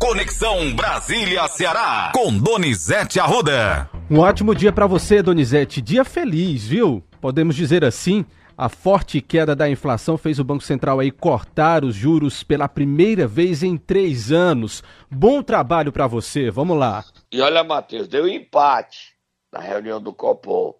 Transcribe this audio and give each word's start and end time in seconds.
Conexão 0.00 0.74
Brasília-Ceará, 0.76 2.12
com 2.14 2.32
Donizete 2.38 3.18
Arruda. 3.18 3.90
Um 4.08 4.20
ótimo 4.20 4.54
dia 4.54 4.72
para 4.72 4.86
você, 4.86 5.20
Donizete. 5.20 5.82
Dia 5.82 6.04
feliz, 6.04 6.64
viu? 6.64 7.02
Podemos 7.20 7.56
dizer 7.56 7.84
assim. 7.84 8.24
A 8.56 8.68
forte 8.68 9.20
queda 9.20 9.56
da 9.56 9.68
inflação 9.68 10.16
fez 10.16 10.38
o 10.38 10.44
Banco 10.44 10.62
Central 10.62 11.00
aí 11.00 11.10
cortar 11.10 11.84
os 11.84 11.96
juros 11.96 12.44
pela 12.44 12.68
primeira 12.68 13.26
vez 13.26 13.62
em 13.62 13.76
três 13.76 14.30
anos. 14.30 14.84
Bom 15.10 15.42
trabalho 15.42 15.92
para 15.92 16.06
você, 16.06 16.48
vamos 16.48 16.78
lá. 16.78 17.04
E 17.30 17.40
olha, 17.40 17.64
Matheus, 17.64 18.06
deu 18.06 18.28
empate 18.28 19.16
na 19.52 19.60
reunião 19.60 20.00
do 20.00 20.12
Copom. 20.12 20.74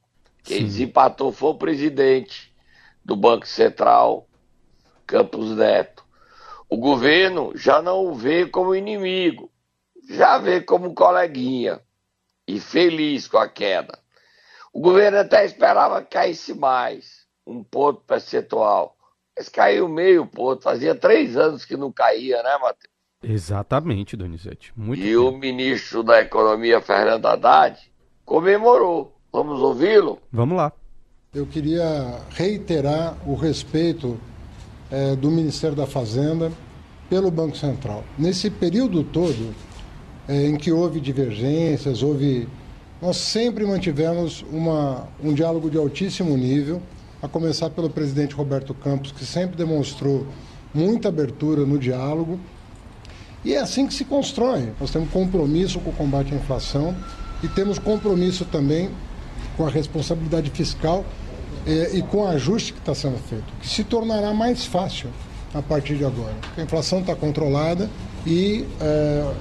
Quem 0.45 0.64
desempatou 0.64 1.32
foi 1.32 1.50
o 1.50 1.55
presidente 1.55 2.53
do 3.05 3.16
Banco 3.16 3.46
Central, 3.46 4.29
Campos 5.07 5.57
Neto. 5.57 5.98
O 6.69 6.77
governo 6.77 7.53
já 7.55 7.80
não 7.80 8.07
o 8.07 8.14
vê 8.14 8.46
como 8.46 8.75
inimigo, 8.75 9.51
já 10.11 10.37
vê 10.37 10.61
como 10.61 10.95
coleguinha 10.95 11.80
e 12.47 12.61
feliz 12.61 13.27
com 13.27 13.38
a 13.38 13.48
queda. 13.48 13.98
O 14.73 14.80
governo 14.80 15.19
até 15.19 15.45
esperava 15.47 16.02
que 16.02 16.11
caísse 16.11 16.52
mais 16.52 17.27
um 17.47 17.65
ponto 17.65 18.02
percentual. 18.02 18.97
Mas 19.37 19.48
caiu 19.48 19.89
meio 19.89 20.27
ponto. 20.27 20.62
Fazia 20.62 20.95
três 20.95 21.37
anos 21.37 21.65
que 21.65 21.77
não 21.77 21.91
caía, 21.91 22.42
né, 22.42 22.59
Matheus? 22.61 22.92
Exatamente, 23.23 24.16
Donizete. 24.16 24.73
Muito 24.77 25.00
e 25.00 25.06
bem. 25.06 25.16
o 25.16 25.33
ministro 25.33 26.03
da 26.03 26.20
Economia, 26.20 26.80
Fernando 26.80 27.27
Haddad, 27.27 27.80
comemorou. 28.25 29.16
Vamos 29.33 29.61
ouvi-lo? 29.61 30.20
Vamos 30.30 30.56
lá. 30.56 30.73
Eu 31.34 31.47
queria 31.47 32.20
reiterar 32.30 33.16
o 33.27 33.34
respeito 33.34 34.19
é, 34.91 35.14
do 35.14 35.30
Ministério 35.30 35.77
da 35.77 35.87
Fazenda 35.87 36.50
pelo 37.09 37.30
Banco 37.30 37.57
Central. 37.57 38.05
Nesse 38.19 38.51
período 38.51 39.03
todo 39.03 39.55
é, 40.29 40.47
em 40.47 40.57
que 40.57 40.71
houve 40.71 41.01
divergências, 41.01 42.03
houve. 42.03 42.48
Nós 43.00 43.17
sempre 43.17 43.65
mantivemos 43.65 44.45
uma, 44.53 45.09
um 45.23 45.33
diálogo 45.33 45.70
de 45.70 45.78
altíssimo 45.78 46.37
nível 46.37 46.83
a 47.23 47.28
começar 47.28 47.70
pelo 47.70 47.89
presidente 47.89 48.34
Roberto 48.34 48.75
Campos, 48.75 49.12
que 49.12 49.25
sempre 49.25 49.56
demonstrou 49.56 50.27
muita 50.75 51.09
abertura 51.09 51.65
no 51.65 51.78
diálogo. 51.78 52.39
E 53.45 53.55
é 53.55 53.59
assim 53.59 53.87
que 53.87 53.95
se 53.95 54.05
constrói. 54.05 54.72
Nós 54.81 54.91
temos 54.91 55.11
compromisso 55.11 55.78
com 55.81 55.91
o 55.91 55.93
combate 55.93 56.34
à 56.34 56.37
inflação 56.37 56.95
e 57.43 57.48
temos 57.48 57.78
compromisso 57.78 58.45
também 58.45 58.91
com 59.56 59.65
a 59.65 59.70
responsabilidade 59.70 60.50
fiscal 60.50 61.05
eh, 61.67 61.93
e 61.95 62.03
com 62.03 62.19
o 62.19 62.27
ajuste 62.27 62.72
que 62.72 62.81
está 62.81 62.95
sendo 62.95 63.19
feito, 63.19 63.45
que 63.61 63.69
se 63.69 63.84
tornará 63.84 64.34
mais 64.34 64.65
fácil 64.65 65.09
a 65.54 65.62
partir 65.62 65.96
de 65.96 66.04
agora. 66.04 66.34
A 66.56 66.62
inflação 66.62 67.00
está 67.00 67.14
controlada 67.14 67.88
e 68.27 68.66
eh, 68.80 69.32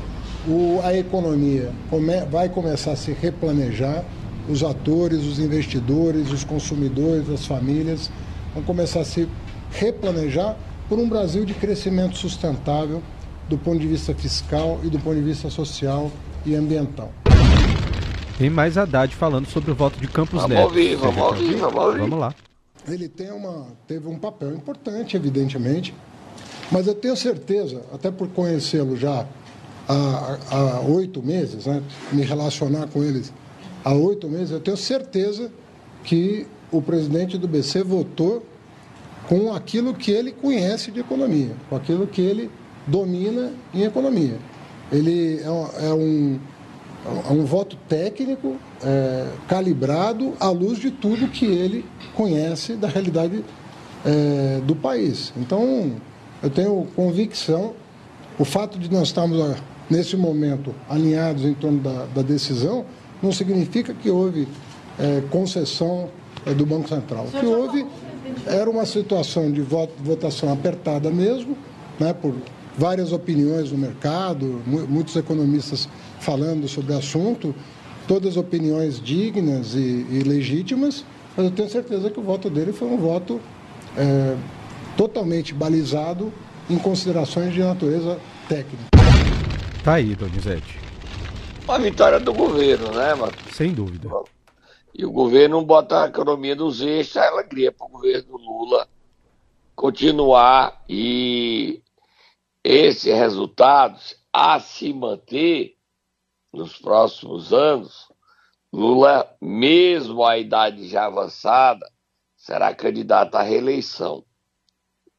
o, 0.47 0.80
a 0.83 0.97
economia 0.97 1.72
come, 1.89 2.22
vai 2.25 2.50
começar 2.50 2.91
a 2.91 2.95
se 2.95 3.11
replanejar 3.11 4.03
os 4.50 4.63
atores, 4.63 5.23
os 5.25 5.39
investidores, 5.39 6.31
os 6.31 6.44
consumidores, 6.44 7.30
as 7.30 7.45
famílias 7.45 8.09
vão 8.53 8.63
começar 8.63 9.02
a 9.02 9.05
se 9.05 9.28
replanejar 9.72 10.58
por 10.88 10.97
um 10.97 11.09
Brasil 11.09 11.44
de 11.44 11.53
crescimento 11.53 12.17
sustentável 12.17 13.02
do 13.50 13.58
ponto 13.58 13.80
de 13.80 13.88
vista 13.88 14.13
fiscal 14.13 14.80
e 14.83 14.89
do 14.89 15.00
ponto 15.00 15.16
de 15.16 15.22
vista 15.22 15.50
social 15.50 16.11
e 16.45 16.55
ambiental. 16.55 17.11
Tem 18.38 18.50
mais 18.50 18.78
Haddad 18.78 19.13
falando 19.16 19.47
sobre 19.47 19.72
o 19.72 19.75
voto 19.75 20.00
de 20.00 20.08
Campos 20.08 20.41
vamos 20.41 20.55
Neto. 20.55 20.67
Ouvir, 20.67 20.95
vamos 20.95 21.17
ouvir, 21.17 21.55
vamos 21.55 21.83
ouvir. 21.83 22.00
Vamos 22.00 22.19
lá. 22.19 22.35
Ele 22.88 23.10
tem 23.10 23.32
uma, 23.32 23.68
teve 23.86 24.08
um 24.08 24.18
papel 24.18 24.54
importante, 24.54 25.18
evidentemente, 25.18 25.94
mas 26.72 26.88
eu 26.88 26.96
tenho 26.96 27.18
certeza, 27.18 27.82
até 27.94 28.10
por 28.10 28.30
conhecê-lo 28.30 28.96
já 28.96 29.28
há 29.90 30.82
oito 30.88 31.22
meses, 31.22 31.66
né, 31.66 31.84
me 32.12 32.24
relacionar 32.24 32.88
com 32.88 33.04
eles 33.04 33.34
há 33.84 33.94
oito 33.94 34.30
meses, 34.30 34.52
eu 34.52 34.60
tenho 34.60 34.78
certeza 34.78 35.52
que 36.04 36.48
o 36.72 36.82
presidente 36.82 37.38
do 37.38 37.47
BC 37.47 37.84
votou 37.84 38.46
com 39.28 39.53
aquilo 39.53 39.94
que 39.94 40.12
ele 40.12 40.31
conhece 40.31 40.92
de 40.92 41.02
economia, 41.02 41.52
com 41.70 41.76
aquilo 41.76 42.08
que 42.08 42.22
ele 42.22 42.50
domina 42.86 43.52
em 43.74 43.84
economia. 43.84 44.38
Ele 44.92 45.42
é 45.42 45.94
um, 45.94 46.40
é 47.07 47.31
um, 47.31 47.45
voto 47.45 47.78
técnico, 47.88 48.57
é, 48.84 49.28
calibrado 49.47 50.34
à 50.40 50.50
luz 50.50 50.78
de 50.78 50.91
tudo 50.91 51.28
que 51.28 51.45
ele 51.45 51.85
conhece 52.13 52.73
da 52.73 52.88
realidade 52.88 53.44
é, 54.06 54.59
do 54.66 54.75
país. 54.75 55.31
Então, 55.38 55.94
eu 56.44 56.50
tenho 56.50 56.88
convicção, 56.96 57.73
o 58.38 58.44
fato 58.44 58.78
de 58.78 58.91
nós 58.91 59.07
estarmos, 59.07 59.56
nesse 59.90 60.17
momento, 60.17 60.75
alinhados 60.90 61.46
em 61.46 61.53
torno 61.53 61.79
da, 61.79 62.06
da 62.13 62.22
decisão, 62.22 62.85
não 63.22 63.31
significa 63.31 63.94
que 63.94 64.09
houve 64.09 64.47
é, 65.00 65.22
concessão 65.29 66.09
é, 66.46 66.53
do 66.53 66.66
Banco 66.66 66.90
Central. 66.90 67.25
O 67.25 67.40
que 67.40 67.46
houve 67.46 67.85
era 68.46 68.69
uma 68.69 68.85
situação 68.85 69.51
de 69.51 69.62
votação 69.62 70.51
apertada 70.51 71.09
mesmo, 71.09 71.57
né, 72.00 72.13
por 72.13 72.34
várias 72.78 73.12
opiniões 73.12 73.72
no 73.72 73.78
mercado, 73.78 74.62
muitos 74.66 75.16
economistas 75.16 75.90
falando 76.20 76.68
sobre 76.68 76.94
o 76.94 76.98
assunto, 76.98 77.56
todas 78.08 78.38
opiniões 78.38 79.02
dignas 79.02 79.74
e, 79.74 80.06
e, 80.10 80.24
legítimas, 80.26 81.04
mas 81.36 81.46
eu 81.46 81.52
tenho 81.52 81.70
certeza 81.70 82.10
que 82.10 82.20
o 82.20 82.24
voto 82.24 82.50
dele 82.50 82.72
foi 82.72 82.88
um 82.88 82.98
voto 82.98 83.42
é, 83.98 84.36
totalmente 84.96 85.54
balizado 85.54 86.32
em 86.70 86.78
considerações 86.78 87.54
de 87.54 87.62
natureza 87.62 88.18
técnica. 88.48 88.86
Tá 89.84 89.94
aí, 89.94 90.16
Donizete 90.16 90.88
uma 91.68 91.80
vitória 91.80 92.20
do 92.20 92.34
governo, 92.34 92.92
né, 92.94 93.14
Matheus? 93.14 93.56
Sem 93.56 93.74
dúvida. 93.74 94.09
E 94.96 95.06
o 95.06 95.12
governo 95.12 95.62
bota 95.64 96.06
a 96.06 96.08
economia 96.08 96.56
nos 96.56 96.82
eixos, 96.82 97.18
a 97.18 97.28
alegria 97.28 97.72
para 97.72 97.86
o 97.86 97.90
governo 97.90 98.38
Lula 98.38 98.88
continuar 99.76 100.82
e 100.90 101.82
esses 102.67 103.13
resultados 103.13 104.17
a 104.33 104.59
se 104.59 104.91
manter 104.94 105.78
nos 106.51 106.78
próximos 106.78 107.53
anos, 107.53 108.11
Lula, 108.73 109.25
mesmo 109.41 110.25
à 110.25 110.38
idade 110.38 110.85
já 110.89 111.05
avançada, 111.05 111.89
será 112.35 112.75
candidato 112.75 113.35
à 113.35 113.41
reeleição. 113.41 114.22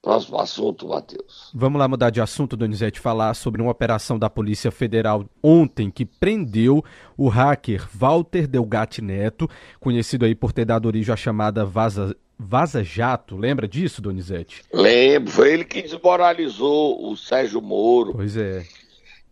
Próximo 0.03 0.39
assunto, 0.39 0.89
Matheus. 0.89 1.51
Vamos 1.55 1.79
lá 1.79 1.89
mudar 1.89 2.11
de 2.11 2.21
assunto, 2.21 2.57
Donizete, 2.57 3.01
falar 3.01 3.33
sobre 3.35 3.63
uma 3.63 3.71
operação 3.71 4.19
da 4.19 4.29
Polícia 4.29 4.71
Federal 4.71 5.25
ontem 5.43 5.91
que 5.91 6.05
prendeu 6.05 6.85
o 7.17 7.29
hacker 7.29 7.89
Walter 7.95 8.47
Delgatti 8.47 9.01
Neto, 9.01 9.49
conhecido 9.81 10.27
aí 10.27 10.35
por 10.35 10.53
ter 10.53 10.67
dado 10.67 10.87
origem 10.87 11.13
à 11.13 11.17
chamada 11.17 11.65
Vaza, 11.65 12.15
Vaza 12.39 12.85
Jato. 12.85 13.37
Lembra 13.37 13.67
disso, 13.67 14.01
Donizete? 14.01 14.63
Lembro, 14.73 15.33
foi 15.33 15.53
ele 15.53 15.65
que 15.65 15.83
desmoralizou 15.83 17.11
o 17.11 17.17
Sérgio 17.17 17.61
Moro. 17.61 18.13
Pois 18.13 18.37
é. 18.37 18.65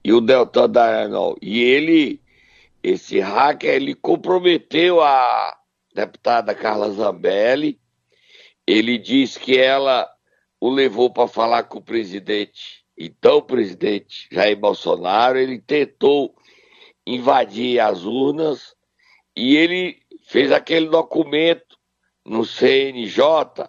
E 0.03 0.13
o 0.13 0.21
Deltan 0.21 0.69
Dallagnol. 0.69 1.37
E 1.41 1.63
ele, 1.63 2.21
esse 2.83 3.21
hacker, 3.21 3.75
ele 3.75 3.95
comprometeu 3.95 5.01
a 5.01 5.57
deputada 5.95 6.55
Carla 6.55 6.91
Zambelli. 6.91 7.79
Ele 8.67 8.99
disse 8.99 9.39
que 9.39 9.57
ela 9.57 10.09
o 10.61 10.71
levou 10.71 11.11
para 11.11 11.29
falar 11.29 11.65
com 11.65 11.79
o 11.79 11.83
presidente, 11.83 12.85
então 12.99 13.37
o 13.37 13.43
presidente 13.43 14.27
Jair 14.33 14.57
Bolsonaro, 14.57 15.39
ele 15.39 15.61
tentou 15.61 16.35
invadir 17.07 17.79
as 17.79 18.05
urnas 18.05 18.75
e 19.37 19.55
ele 19.55 19.99
fez 20.27 20.51
aquele 20.51 20.89
documento 20.89 21.76
no 22.27 22.45
CNJ 22.45 23.69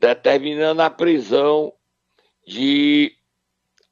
determinando 0.00 0.82
a 0.82 0.90
prisão 0.90 1.72
de 2.46 3.12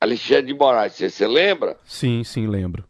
Alexandre 0.01 0.47
de 0.47 0.55
Moraes. 0.55 0.95
Você 0.95 1.11
se 1.11 1.27
lembra? 1.27 1.79
Sim, 1.85 2.23
sim, 2.25 2.47
lembro. 2.47 2.85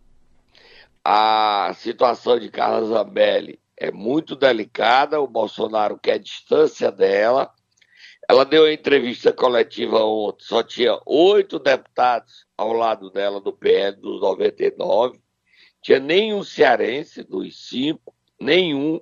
A 1.05 1.73
situação 1.77 2.39
de 2.39 2.49
Carla 2.49 2.85
Zambelli 2.85 3.59
é 3.77 3.91
muito 3.91 4.37
delicada, 4.37 5.21
o 5.21 5.27
Bolsonaro 5.27 5.99
quer 5.99 6.19
distância 6.19 6.93
dela 6.93 7.53
ela 8.29 8.45
deu 8.45 8.65
a 8.65 8.73
entrevista 8.73 9.33
coletiva 9.33 10.03
ontem, 10.05 10.45
só 10.45 10.63
tinha 10.63 10.99
oito 11.05 11.59
deputados 11.59 12.47
ao 12.57 12.73
lado 12.73 13.11
dela 13.11 13.41
do 13.41 13.53
PL 13.53 13.97
dos 13.97 14.21
99, 14.21 15.21
tinha 15.83 15.99
nenhum 15.99 16.43
cearense 16.43 17.23
dos 17.23 17.69
cinco, 17.69 18.15
nenhum 18.41 19.01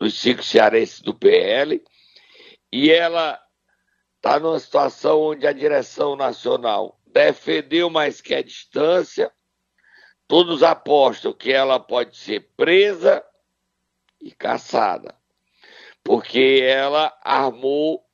dos 0.00 0.18
cinco 0.18 0.42
cearenses 0.42 1.00
do 1.00 1.14
PL, 1.14 1.84
e 2.72 2.90
ela 2.90 3.40
está 4.16 4.40
numa 4.40 4.58
situação 4.58 5.20
onde 5.20 5.46
a 5.46 5.52
direção 5.52 6.16
nacional 6.16 6.98
defendeu 7.06 7.88
mais 7.88 8.20
que 8.20 8.34
a 8.34 8.42
distância, 8.42 9.30
todos 10.26 10.62
apostam 10.62 11.32
que 11.32 11.52
ela 11.52 11.78
pode 11.78 12.16
ser 12.16 12.48
presa 12.56 13.24
e 14.20 14.32
caçada 14.32 15.20
porque 16.02 16.60
ela 16.64 17.16
armou 17.22 18.04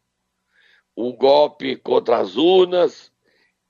o 0.95 1.13
golpe 1.13 1.77
contra 1.77 2.19
as 2.19 2.37
urnas, 2.37 3.13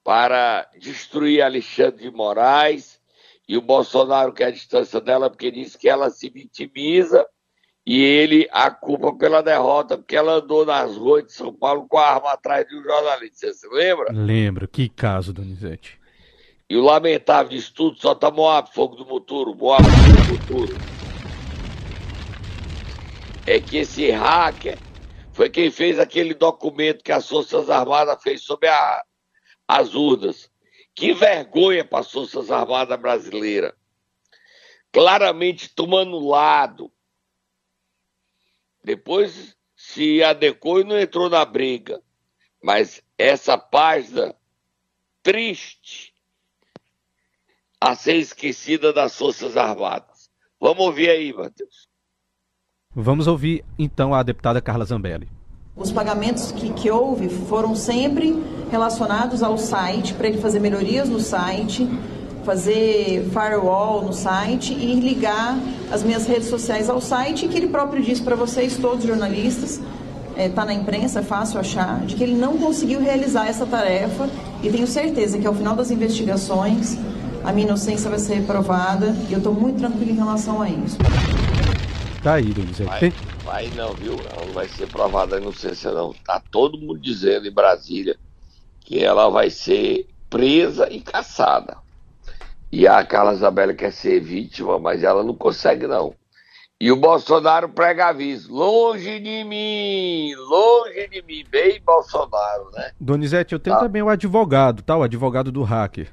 para 0.02 0.70
destruir 0.78 1.42
Alexandre 1.42 2.04
de 2.04 2.10
Moraes 2.12 3.00
e 3.48 3.56
o 3.56 3.60
Bolsonaro 3.60 4.32
quer 4.32 4.46
a 4.46 4.50
distância 4.52 5.00
dela 5.00 5.28
porque 5.28 5.50
diz 5.50 5.74
que 5.74 5.88
ela 5.88 6.10
se 6.10 6.30
vitimiza 6.30 7.26
e 7.86 8.02
ele 8.02 8.48
a 8.50 8.68
culpa 8.68 9.14
pela 9.14 9.40
derrota 9.40 9.96
porque 9.96 10.16
ela 10.16 10.34
andou 10.34 10.66
nas 10.66 10.96
ruas 10.96 11.24
de 11.24 11.32
São 11.32 11.52
Paulo 11.52 11.86
com 11.86 11.96
a 11.98 12.14
arma 12.14 12.32
atrás 12.32 12.66
de 12.66 12.76
um 12.76 12.82
jornalista. 12.82 13.46
Você 13.46 13.54
se 13.54 13.68
lembra? 13.68 14.12
Lembro. 14.12 14.66
Que 14.66 14.88
caso, 14.88 15.32
Donizete. 15.32 16.00
E 16.68 16.76
o 16.76 16.82
lamentável 16.82 17.50
disso 17.50 17.72
tudo 17.72 17.96
só 18.00 18.12
tá 18.12 18.28
Moab, 18.28 18.74
fogo 18.74 18.96
do 18.96 19.06
Muturo, 19.06 19.54
Moab, 19.54 19.84
fogo 19.84 20.36
do 20.36 20.54
Muturo. 20.56 20.76
É 23.46 23.60
que 23.60 23.76
esse 23.76 24.10
hacker 24.10 24.76
foi 25.32 25.48
quem 25.48 25.70
fez 25.70 26.00
aquele 26.00 26.34
documento 26.34 27.04
que 27.04 27.12
as 27.12 27.28
Forças 27.28 27.70
Armadas 27.70 28.20
fez 28.20 28.42
sobre 28.42 28.68
a, 28.68 29.04
as 29.68 29.94
urnas. 29.94 30.50
Que 30.92 31.14
vergonha 31.14 31.84
para 31.84 32.00
as 32.00 32.10
Forças 32.10 32.50
Armadas 32.50 32.98
brasileiras. 32.98 33.72
Claramente 34.92 35.72
tomando 35.72 36.18
lado. 36.18 36.90
Depois 38.86 39.56
se 39.74 40.22
adequou 40.22 40.80
e 40.80 40.84
não 40.84 40.96
entrou 40.96 41.28
na 41.28 41.44
briga. 41.44 42.00
Mas 42.62 43.02
essa 43.18 43.58
página 43.58 44.32
triste 45.24 46.14
a 47.80 47.96
ser 47.96 48.14
esquecida 48.14 48.92
das 48.92 49.18
Forças 49.18 49.56
Armadas. 49.56 50.30
Vamos 50.60 50.86
ouvir 50.86 51.10
aí, 51.10 51.32
Matheus. 51.32 51.88
Vamos 52.94 53.26
ouvir 53.26 53.64
então 53.76 54.14
a 54.14 54.22
deputada 54.22 54.62
Carla 54.62 54.84
Zambelli. 54.84 55.28
Os 55.74 55.90
pagamentos 55.90 56.52
que, 56.52 56.72
que 56.72 56.88
houve 56.88 57.28
foram 57.28 57.74
sempre 57.74 58.34
relacionados 58.70 59.42
ao 59.42 59.58
site, 59.58 60.14
para 60.14 60.28
ele 60.28 60.38
fazer 60.38 60.60
melhorias 60.60 61.08
no 61.08 61.18
site, 61.18 61.88
fazer 62.46 63.28
firewall 63.32 64.04
no 64.04 64.12
site 64.12 64.72
e 64.72 64.94
ligar 65.00 65.58
as 65.90 66.04
minhas 66.04 66.26
redes 66.26 66.48
sociais 66.48 66.88
ao 66.88 67.00
site, 67.00 67.48
que 67.48 67.58
ele 67.58 67.66
próprio 67.66 68.00
disse 68.00 68.22
para 68.22 68.36
vocês, 68.36 68.78
todos 68.78 69.04
jornalistas, 69.04 69.80
está 70.30 70.42
é, 70.42 70.48
tá 70.48 70.64
na 70.64 70.72
imprensa, 70.72 71.18
é 71.18 71.22
fácil 71.22 71.58
achar, 71.58 72.06
de 72.06 72.14
que 72.14 72.22
ele 72.22 72.36
não 72.36 72.56
conseguiu 72.56 73.00
realizar 73.00 73.48
essa 73.48 73.66
tarefa 73.66 74.30
e 74.62 74.70
tenho 74.70 74.86
certeza 74.86 75.38
que 75.38 75.46
ao 75.46 75.54
final 75.54 75.74
das 75.74 75.90
investigações 75.90 76.96
a 77.42 77.52
minha 77.52 77.66
inocência 77.66 78.08
vai 78.08 78.18
ser 78.18 78.34
reprovada 78.34 79.14
e 79.28 79.32
eu 79.32 79.38
estou 79.38 79.52
muito 79.52 79.78
tranquilo 79.78 80.12
em 80.12 80.16
relação 80.16 80.62
a 80.62 80.70
isso. 80.70 80.98
Tá 82.22 82.34
aí, 82.34 82.52
Donizete. 82.52 82.88
Vai, 82.88 83.12
vai 83.44 83.70
não, 83.74 83.92
viu? 83.92 84.14
Ela 84.14 84.46
não 84.46 84.52
vai 84.52 84.68
ser 84.68 84.86
provada 84.86 85.36
a 85.36 85.40
inocência, 85.40 85.90
não. 85.90 86.14
Tá 86.24 86.40
todo 86.50 86.78
mundo 86.78 86.98
dizendo 86.98 87.46
em 87.46 87.52
Brasília 87.52 88.16
que 88.80 89.02
ela 89.02 89.28
vai 89.30 89.50
ser 89.50 90.06
presa 90.30 90.88
e 90.92 91.00
caçada. 91.00 91.85
E 92.70 92.86
a 92.86 93.04
Carla 93.04 93.32
Isabela 93.32 93.74
quer 93.74 93.92
ser 93.92 94.20
vítima, 94.20 94.78
mas 94.78 95.02
ela 95.02 95.22
não 95.22 95.34
consegue, 95.34 95.86
não. 95.86 96.14
E 96.78 96.92
o 96.92 96.96
Bolsonaro 96.96 97.70
prega 97.70 98.08
aviso. 98.08 98.52
Longe 98.52 99.18
de 99.18 99.44
mim, 99.44 100.34
longe 100.34 101.08
de 101.08 101.22
mim, 101.22 101.42
bem 101.50 101.80
Bolsonaro, 101.80 102.70
né? 102.74 102.90
Donizete, 103.00 103.54
eu 103.54 103.58
tenho 103.58 103.76
tá. 103.76 103.82
também 103.82 104.02
o 104.02 104.10
advogado, 104.10 104.82
tá? 104.82 104.94
O 104.96 105.02
advogado 105.02 105.50
do 105.50 105.62
hacker. 105.62 106.12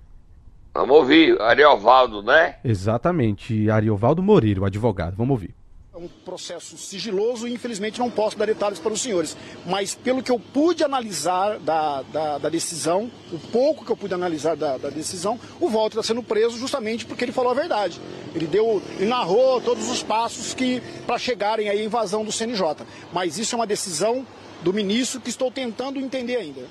Vamos 0.73 0.95
ouvir, 0.95 1.39
Ariovaldo, 1.41 2.23
né? 2.23 2.55
Exatamente, 2.63 3.69
Ariovaldo 3.69 4.23
Moreira, 4.23 4.61
o 4.61 4.65
advogado. 4.65 5.15
Vamos 5.15 5.31
ouvir. 5.31 5.53
É 5.95 5.97
um 5.99 6.07
processo 6.07 6.75
sigiloso 6.75 7.47
e 7.47 7.53
infelizmente 7.53 7.99
não 7.99 8.09
posso 8.09 8.35
dar 8.35 8.47
detalhes 8.47 8.79
para 8.79 8.91
os 8.91 8.99
senhores. 8.99 9.37
Mas 9.63 9.93
pelo 9.93 10.23
que 10.23 10.31
eu 10.31 10.39
pude 10.39 10.83
analisar 10.83 11.59
da, 11.59 12.01
da, 12.01 12.37
da 12.39 12.49
decisão, 12.49 13.11
o 13.31 13.37
pouco 13.37 13.85
que 13.85 13.91
eu 13.91 13.95
pude 13.95 14.11
analisar 14.11 14.55
da, 14.55 14.75
da 14.75 14.89
decisão, 14.89 15.39
o 15.59 15.69
Walter 15.69 15.99
está 15.99 16.01
sendo 16.01 16.23
preso 16.23 16.57
justamente 16.57 17.05
porque 17.05 17.23
ele 17.23 17.31
falou 17.31 17.51
a 17.51 17.53
verdade. 17.53 18.01
Ele 18.33 18.47
deu, 18.47 18.81
ele 18.97 19.05
narrou 19.05 19.61
todos 19.61 19.87
os 19.87 20.01
passos 20.01 20.55
que 20.55 20.81
para 21.05 21.19
chegarem 21.19 21.69
à 21.69 21.75
invasão 21.75 22.25
do 22.25 22.31
CNJ. 22.31 22.87
Mas 23.13 23.37
isso 23.37 23.53
é 23.53 23.57
uma 23.59 23.67
decisão 23.67 24.25
do 24.63 24.73
ministro 24.73 25.21
que 25.21 25.29
estou 25.29 25.51
tentando 25.51 25.99
entender 25.99 26.37
ainda. 26.37 26.63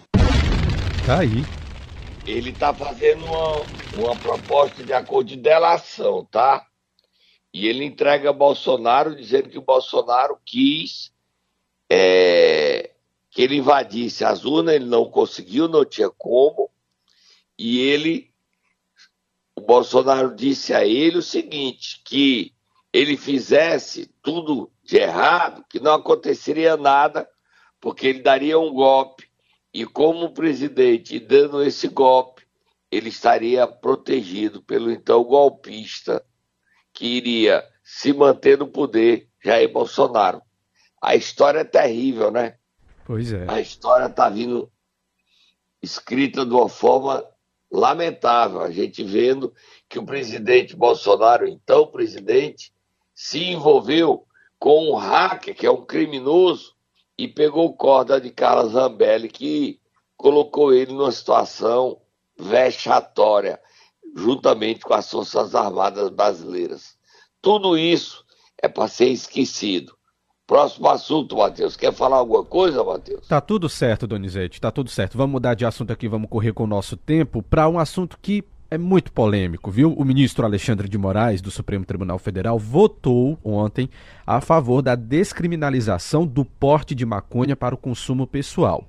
Tá 1.07 1.21
aí 1.21 1.45
ele 2.27 2.51
está 2.51 2.73
fazendo 2.73 3.25
uma, 3.25 3.63
uma 3.99 4.17
proposta 4.17 4.85
de 4.85 4.93
acordo 4.93 5.29
de 5.29 5.37
delação, 5.37 6.25
tá? 6.31 6.65
E 7.53 7.69
ele 7.69 7.85
entrega 7.85 8.33
Bolsonaro 8.33 9.15
dizendo 9.15 9.49
que 9.49 9.59
o 9.59 9.63
Bolsonaro 9.63 10.39
quis 10.45 11.13
é, 11.91 12.93
que 13.31 13.43
ele 13.43 13.57
invadisse 13.57 14.25
as 14.25 14.45
urnas, 14.45 14.75
ele 14.75 14.87
não 14.87 15.11
conseguiu, 15.11 15.69
não 15.69 15.85
tinha 15.85 16.09
como. 16.09 16.71
E 17.59 17.79
ele, 17.81 18.33
o 19.55 19.61
Bolsonaro 19.61 20.35
disse 20.35 20.73
a 20.73 20.87
ele 20.87 21.19
o 21.19 21.23
seguinte, 21.23 22.01
que 22.05 22.55
ele 22.93 23.17
fizesse 23.17 24.11
tudo 24.23 24.71
de 24.83 24.97
errado, 24.97 25.65
que 25.69 25.79
não 25.79 25.95
aconteceria 25.95 26.77
nada, 26.77 27.29
porque 27.81 28.07
ele 28.07 28.21
daria 28.21 28.59
um 28.59 28.73
golpe 28.73 29.31
e 29.73 29.87
como 29.87 30.35
presidente, 30.35 31.19
dando 31.19 31.63
esse 31.63 31.89
golpe, 31.89 32.47
ele 32.91 33.09
estaria 33.09 33.67
protegido 33.67 34.63
pelo 34.63 34.91
então 34.91 35.25
golpista 35.25 36.23
que 36.93 37.07
iria 37.07 37.65
se 37.83 38.13
manter 38.13 38.59
no 38.59 38.67
poder, 38.67 39.29
Jair 39.45 39.73
Bolsonaro. 39.73 40.43
A 41.01 41.17
história 41.17 41.61
é 41.61 41.65
terrível, 41.65 42.31
né? 42.31 42.57
Pois 43.05 43.33
é. 43.33 43.45
A 43.49 43.61
história 43.61 44.07
está 44.07 44.29
vindo 44.29 44.71
escrita 45.83 46.47
de 46.47 46.53
uma 46.53 46.69
forma 46.69 47.25
lamentável. 47.71 48.61
A 48.61 48.71
gente 48.71 49.03
vendo 49.03 49.53
que 49.89 49.99
o 49.99 50.07
presidente 50.07 50.77
Bolsonaro, 50.77 51.47
então 51.47 51.87
presidente, 51.87 52.73
se 53.15 53.43
envolveu 53.51 54.27
com 54.59 54.91
um 54.91 54.95
hacker, 54.95 55.57
que 55.57 55.67
é 55.67 55.71
um 55.71 55.85
criminoso, 55.85 56.75
e 57.19 57.27
pegou 57.27 57.75
corda 57.75 58.21
de 58.21 58.31
Carla 58.31 58.69
Zambelli, 58.69 59.29
que 59.29 59.81
colocou 60.17 60.73
ele 60.73 60.93
numa 60.93 61.11
situação 61.11 62.01
vexatória, 62.39 63.61
juntamente 64.15 64.81
com 64.81 64.95
as 64.95 65.11
Forças 65.11 65.55
Armadas 65.55 66.11
Brasileiras. 66.11 66.95
Tudo 67.41 67.77
isso 67.77 68.25
é 68.63 68.69
para 68.69 68.89
ser 68.89 69.09
esquecido. 69.09 69.95
Próximo 70.47 70.89
assunto, 70.89 71.37
Matheus. 71.37 71.77
Quer 71.77 71.93
falar 71.93 72.17
alguma 72.17 72.45
coisa, 72.45 72.85
Matheus? 72.85 73.27
Tá 73.27 73.41
tudo 73.41 73.69
certo, 73.69 74.07
Donizete, 74.07 74.61
tá 74.61 74.71
tudo 74.71 74.91
certo. 74.91 75.17
Vamos 75.17 75.33
mudar 75.33 75.55
de 75.55 75.65
assunto 75.65 75.93
aqui, 75.93 76.09
vamos 76.09 76.29
correr 76.29 76.53
com 76.53 76.65
o 76.65 76.67
nosso 76.67 76.97
tempo 76.97 77.43
para 77.43 77.69
um 77.69 77.79
assunto 77.79 78.19
que 78.21 78.45
é 78.71 78.79
muito 78.79 79.13
polêmico, 79.13 79.71
viu? 79.71 79.93
O 79.93 80.05
ministro 80.05 80.47
Alexandre 80.47 80.89
de 80.89 80.97
Moraes, 80.97 81.43
do 81.43 81.51
Supremo 81.51 81.85
Tribunal 81.85 82.19
Federal, 82.19 82.59
votou 82.59 83.39
ontem 83.45 83.89
a 84.27 84.41
favor 84.41 84.81
da 84.81 84.95
descriminalização 84.95 86.27
do 86.27 86.45
porte 86.45 86.95
de 86.95 87.05
maconha 87.05 87.55
para 87.55 87.75
o 87.75 87.79
consumo 87.79 88.27
pessoal. 88.27 88.87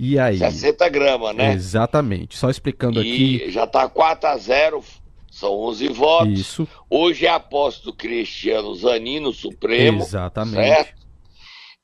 E 0.00 0.16
aí? 0.16 0.38
60 0.38 0.88
gramas, 0.88 1.34
né? 1.34 1.52
Exatamente. 1.52 2.38
Só 2.38 2.48
explicando 2.48 3.02
e 3.02 3.12
aqui. 3.40 3.50
Já 3.50 3.64
está 3.64 3.88
4 3.88 4.28
a 4.30 4.36
0 4.36 4.84
são 5.28 5.52
11 5.54 5.88
votos. 5.88 6.38
Isso. 6.38 6.68
Hoje 6.88 7.26
é 7.26 7.30
aposto 7.30 7.92
Cristiano 7.92 8.74
Zanino, 8.76 9.32
Supremo. 9.32 10.00
Exatamente. 10.00 10.54
Certo? 10.54 10.98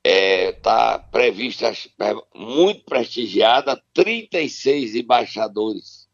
Está 0.04 1.02
é, 1.02 1.10
prevista, 1.10 1.72
é, 2.00 2.14
muito 2.34 2.84
prestigiada, 2.84 3.82
36 3.92 4.94
embaixadores 4.94 6.04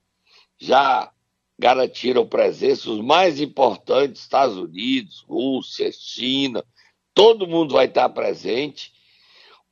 já 0.59 1.11
garantiram 1.59 2.27
presença, 2.27 2.91
os 2.91 3.01
mais 3.01 3.41
importantes, 3.41 4.23
Estados 4.23 4.57
Unidos, 4.57 5.25
Rússia, 5.29 5.91
China, 5.93 6.65
todo 7.13 7.47
mundo 7.47 7.75
vai 7.75 7.87
estar 7.87 8.09
presente. 8.11 8.93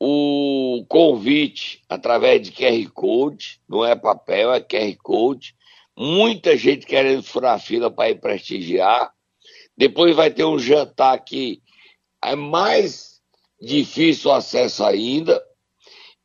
O 0.00 0.84
convite 0.88 1.82
através 1.88 2.42
de 2.42 2.52
QR 2.52 2.90
Code, 2.92 3.60
não 3.68 3.84
é 3.84 3.96
papel, 3.96 4.52
é 4.52 4.60
QR 4.60 4.96
Code. 5.02 5.56
Muita 5.96 6.56
gente 6.56 6.86
querendo 6.86 7.22
furar 7.22 7.60
fila 7.60 7.90
para 7.90 8.10
ir 8.10 8.20
prestigiar. 8.20 9.12
Depois 9.76 10.14
vai 10.14 10.30
ter 10.30 10.44
um 10.44 10.58
jantar 10.58 11.18
que 11.24 11.60
é 12.22 12.36
mais 12.36 13.20
difícil 13.60 14.30
o 14.30 14.34
acesso 14.34 14.84
ainda. 14.84 15.42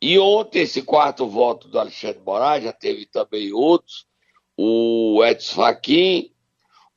E 0.00 0.18
ontem, 0.18 0.60
esse 0.60 0.82
quarto 0.82 1.26
voto 1.26 1.68
do 1.68 1.78
Alexandre 1.78 2.20
Moraes, 2.24 2.64
já 2.64 2.72
teve 2.72 3.06
também 3.06 3.52
outros, 3.52 4.06
o 4.56 5.24
Edson 5.24 5.54
Fachin, 5.54 6.30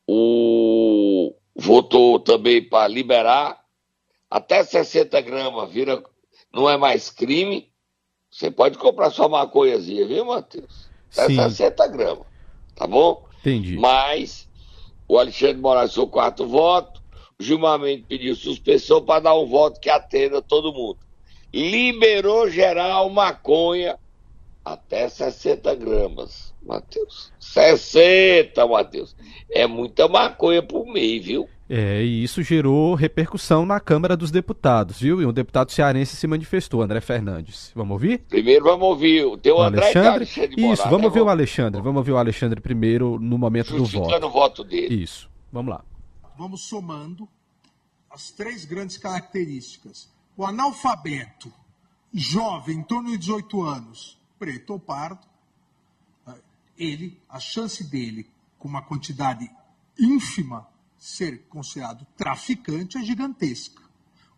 o 0.05 1.34
votou 1.55 2.19
também 2.19 2.62
para 2.62 2.88
liberar 2.88 3.60
até 4.29 4.63
60 4.63 5.19
gramas, 5.22 5.72
vira, 5.72 6.03
não 6.58 6.68
é 6.68 6.76
mais 6.76 7.12
crime. 7.12 7.70
Você 8.32 8.50
pode 8.50 8.78
comprar 8.78 9.12
sua 9.12 9.30
maconhazinha, 9.30 10.06
viu, 10.08 10.26
Matheus? 10.26 10.90
Sim. 11.10 11.36
60 11.36 11.88
gramas, 11.88 12.26
tá 12.76 12.86
bom? 12.86 13.26
Entendi. 13.40 13.78
Mas 13.78 14.50
o 15.08 15.18
Alexandre 15.18 15.62
Moraes 15.62 15.98
o 15.98 16.08
quarto 16.08 16.46
voto, 16.46 17.02
o 17.40 17.44
Gilmar 17.44 17.80
Mendes 17.80 18.06
pediu 18.08 18.36
suspensão 18.36 19.02
para 19.02 19.22
dar 19.22 19.36
um 19.36 19.46
voto 19.46 19.80
que 19.80 19.90
atenda 19.90 20.42
todo 20.42 20.74
mundo. 20.74 20.98
Liberou 21.54 22.50
geral 22.50 23.10
maconha 23.10 23.98
até 24.66 25.08
60 25.08 25.76
gramas, 25.76 26.54
Matheus. 26.62 27.32
60, 27.40 28.68
Matheus. 28.68 29.16
É 29.50 29.66
muita 29.66 30.08
maconha 30.08 30.62
por 30.62 30.86
mês, 30.86 31.24
viu? 31.24 31.48
É, 31.70 32.02
e 32.02 32.24
isso 32.24 32.42
gerou 32.42 32.96
repercussão 32.96 33.66
na 33.66 33.80
Câmara 33.80 34.16
dos 34.16 34.32
Deputados, 34.32 35.00
viu? 35.00 35.22
E 35.22 35.26
um 35.26 35.34
deputado 35.34 35.72
cearense 35.72 36.16
se 36.16 36.26
manifestou, 36.26 36.82
André 36.82 37.02
Fernandes. 37.02 37.72
Vamos 37.76 37.92
ouvir? 37.92 38.20
Primeiro 38.30 38.64
vamos 38.64 38.88
ouvir. 38.88 39.26
O, 39.26 39.34
O 39.34 39.62
André 39.62 39.86
Alexandre? 39.86 40.24
Isso, 40.58 40.84
vamos 40.84 41.02
né, 41.02 41.06
ouvir 41.08 41.22
o 41.22 41.30
Alexandre. 41.30 41.82
Vamos 41.82 41.98
ouvir 41.98 42.12
o 42.12 42.18
Alexandre 42.18 42.62
primeiro 42.62 43.20
no 43.20 43.38
momento 43.38 43.76
do 43.76 43.84
voto. 43.84 44.26
o 44.26 44.30
voto 44.30 44.64
dele. 44.64 45.04
Isso, 45.04 45.30
vamos 45.52 45.72
lá. 45.72 45.84
vamos 46.38 46.62
somando 46.62 47.28
as 48.10 48.32
três 48.32 48.64
grandes 48.64 48.98
características. 48.98 50.10
O 50.38 50.46
analfabeto, 50.46 51.52
jovem, 52.14 52.78
em 52.78 52.84
torno 52.84 53.10
de 53.10 53.18
18 53.18 53.62
anos, 53.64 54.18
preto 54.40 54.72
ou 54.72 54.80
pardo, 54.80 55.20
ele, 56.78 57.20
a 57.28 57.40
chance 57.40 57.84
dele, 57.84 58.26
com 58.58 58.68
uma 58.68 58.82
quantidade 58.82 59.50
ínfima, 60.00 60.68
ser 60.98 61.48
considerado 61.48 62.06
traficante 62.16 62.98
é 62.98 63.04
gigantesca. 63.04 63.82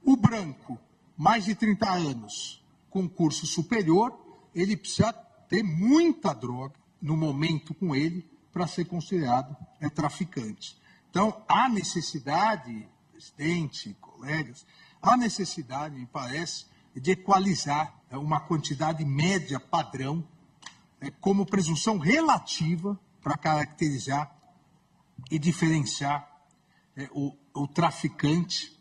O 0.04 0.16
branco, 0.16 0.80
mais 1.18 1.46
de 1.46 1.56
30 1.56 1.90
anos, 1.92 2.64
com 2.90 3.08
curso 3.08 3.46
superior, 3.46 4.18
ele 4.54 4.76
precisa 4.76 5.14
ter 5.48 5.64
muita 5.64 6.34
droga 6.34 6.76
no 7.02 7.16
momento 7.16 7.74
com 7.74 7.96
ele 7.96 8.30
para 8.52 8.68
ser 8.68 8.86
considerado 8.86 9.56
é, 9.80 9.90
traficante. 9.90 10.78
Então, 11.10 11.44
há 11.48 11.70
necessidade, 11.70 12.88
presidente, 13.12 13.96
colegas, 14.00 14.66
há 15.02 15.16
necessidade, 15.18 15.96
me 15.96 16.06
parece, 16.06 16.66
de 16.96 17.12
equalizar 17.12 18.02
é, 18.10 18.18
uma 18.18 18.40
quantidade 18.40 19.04
média 19.06 19.60
padrão 19.60 20.28
é, 21.00 21.10
como 21.10 21.46
presunção 21.46 21.98
relativa 21.98 23.00
para 23.22 23.38
caracterizar 23.38 24.36
e 25.30 25.38
diferenciar 25.38 26.28
é, 27.00 27.08
o, 27.14 27.32
o 27.56 27.68
traficante 27.68 28.78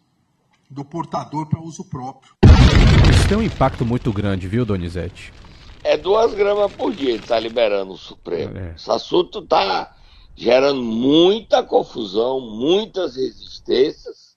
do 0.68 0.84
portador 0.84 1.48
para 1.48 1.60
uso 1.60 1.84
próprio. 1.84 2.34
Isso 3.14 3.28
tem 3.28 3.38
um 3.38 3.42
impacto 3.42 3.84
muito 3.84 4.12
grande, 4.12 4.48
viu, 4.48 4.64
Donizete? 4.64 5.32
É 5.84 5.96
duas 5.96 6.34
gramas 6.34 6.72
por 6.72 6.92
dia 6.92 7.10
ele 7.10 7.22
está 7.22 7.38
liberando 7.38 7.92
o 7.92 7.96
Supremo. 7.96 8.58
É. 8.58 8.75
Esse 8.75 8.90
assunto 8.90 9.38
está 9.38 9.94
gerando 10.34 10.82
muita 10.82 11.62
confusão, 11.62 12.40
muitas 12.40 13.16
resistências. 13.16 14.37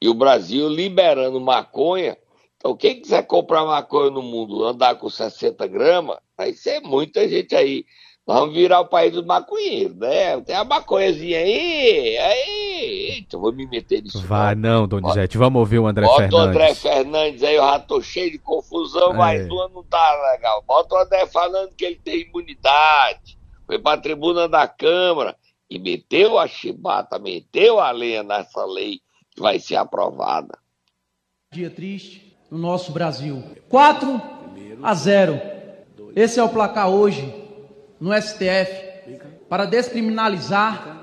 E 0.00 0.08
o 0.08 0.14
Brasil 0.14 0.68
liberando 0.68 1.40
maconha. 1.40 2.16
Então, 2.56 2.76
quem 2.76 3.00
quiser 3.00 3.22
comprar 3.26 3.64
maconha 3.64 4.10
no 4.10 4.22
mundo, 4.22 4.64
andar 4.64 4.96
com 4.96 5.08
60 5.08 5.66
gramas, 5.68 6.18
vai 6.36 6.52
ser 6.52 6.80
muita 6.80 7.28
gente 7.28 7.54
aí. 7.54 7.86
Nós 8.26 8.40
vamos 8.40 8.54
virar 8.54 8.80
o 8.80 8.88
país 8.88 9.12
dos 9.12 9.24
maconheiros, 9.24 9.96
né? 9.96 10.40
Tem 10.40 10.56
a 10.56 10.64
maconhazinha 10.64 11.38
aí, 11.38 12.16
aí. 12.18 12.63
Eita, 12.84 13.38
vou 13.38 13.52
me 13.52 13.66
meter 13.66 14.02
nisso. 14.02 14.20
Vai 14.26 14.54
não. 14.54 14.80
não, 14.80 14.88
Donizete. 14.88 15.38
Vamos 15.38 15.60
ouvir 15.60 15.78
o 15.78 15.86
André 15.86 16.06
Bota 16.06 16.14
o 16.14 16.18
Fernandes. 16.18 16.48
André 16.48 16.74
Fernandes 16.74 17.42
aí, 17.42 17.54
eu 17.54 17.62
já 17.62 17.78
tô 17.78 18.00
cheio 18.02 18.30
de 18.30 18.38
confusão, 18.38 19.12
É. 19.12 19.16
mas 19.16 19.48
o 19.50 19.60
ano 19.60 19.74
não 19.76 19.84
tá 19.84 20.32
legal. 20.32 20.62
Bota 20.66 20.94
o 20.94 20.98
André 20.98 21.26
falando 21.26 21.74
que 21.74 21.84
ele 21.84 22.00
tem 22.02 22.22
imunidade. 22.22 23.38
Foi 23.66 23.78
pra 23.78 23.96
tribuna 23.96 24.48
da 24.48 24.68
Câmara 24.68 25.36
e 25.70 25.78
meteu 25.78 26.38
a 26.38 26.46
chibata, 26.46 27.18
meteu 27.18 27.80
a 27.80 27.90
lenha 27.90 28.22
nessa 28.22 28.64
lei 28.66 29.00
que 29.30 29.40
vai 29.40 29.58
ser 29.58 29.76
aprovada. 29.76 30.58
Dia 31.52 31.70
triste 31.70 32.36
no 32.50 32.58
nosso 32.58 32.92
Brasil. 32.92 33.42
4 33.68 34.20
a 34.82 34.94
0. 34.94 35.40
Esse 36.14 36.38
é 36.38 36.42
o 36.42 36.48
placar 36.48 36.88
hoje 36.90 37.34
no 37.98 38.12
STF 38.12 38.84
para 39.48 39.64
descriminalizar 39.64 41.02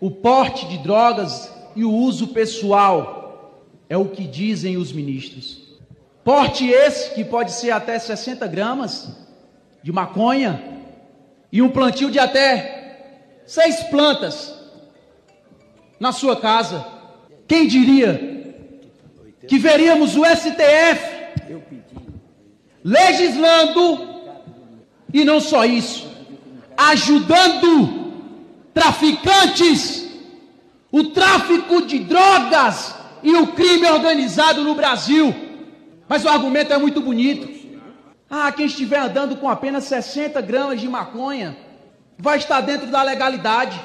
o 0.00 0.10
porte 0.10 0.66
de 0.66 0.78
drogas 0.78 1.50
e 1.74 1.84
o 1.84 1.92
uso 1.92 2.28
pessoal. 2.28 3.16
É 3.88 3.96
o 3.96 4.06
que 4.06 4.24
dizem 4.24 4.76
os 4.76 4.92
ministros. 4.92 5.68
Porte 6.22 6.68
esse 6.68 7.14
que 7.14 7.24
pode 7.24 7.52
ser 7.52 7.70
até 7.70 7.98
60 7.98 8.46
gramas 8.46 9.08
de 9.82 9.90
maconha 9.90 10.62
e 11.50 11.62
um 11.62 11.70
plantio 11.70 12.10
de 12.10 12.18
até 12.18 13.40
seis 13.46 13.82
plantas 13.84 14.54
na 15.98 16.12
sua 16.12 16.36
casa. 16.36 16.84
Quem 17.46 17.66
diria 17.66 18.54
que 19.46 19.58
veríamos 19.58 20.16
o 20.16 20.24
STF 20.24 21.18
legislando 22.84 24.06
e 25.12 25.24
não 25.24 25.40
só 25.40 25.64
isso, 25.64 26.06
ajudando 26.76 27.97
traficantes, 28.74 30.06
o 30.90 31.04
tráfico 31.04 31.82
de 31.82 31.98
drogas 32.00 32.94
e 33.22 33.34
o 33.34 33.48
crime 33.48 33.86
organizado 33.90 34.62
no 34.62 34.74
Brasil. 34.74 35.34
Mas 36.08 36.24
o 36.24 36.28
argumento 36.28 36.72
é 36.72 36.78
muito 36.78 37.00
bonito. 37.00 37.48
Ah, 38.30 38.50
quem 38.52 38.66
estiver 38.66 38.98
andando 38.98 39.36
com 39.36 39.48
apenas 39.48 39.84
60 39.84 40.40
gramas 40.42 40.80
de 40.80 40.88
maconha 40.88 41.56
vai 42.18 42.38
estar 42.38 42.60
dentro 42.60 42.86
da 42.86 43.02
legalidade. 43.02 43.78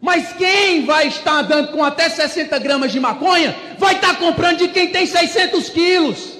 Mas 0.00 0.32
quem 0.34 0.84
vai 0.84 1.08
estar 1.08 1.40
andando 1.40 1.72
com 1.72 1.82
até 1.82 2.08
60 2.08 2.58
gramas 2.58 2.92
de 2.92 3.00
maconha 3.00 3.54
vai 3.78 3.94
estar 3.94 4.18
comprando 4.18 4.58
de 4.58 4.68
quem 4.68 4.88
tem 4.88 5.06
600 5.06 5.68
quilos. 5.70 6.38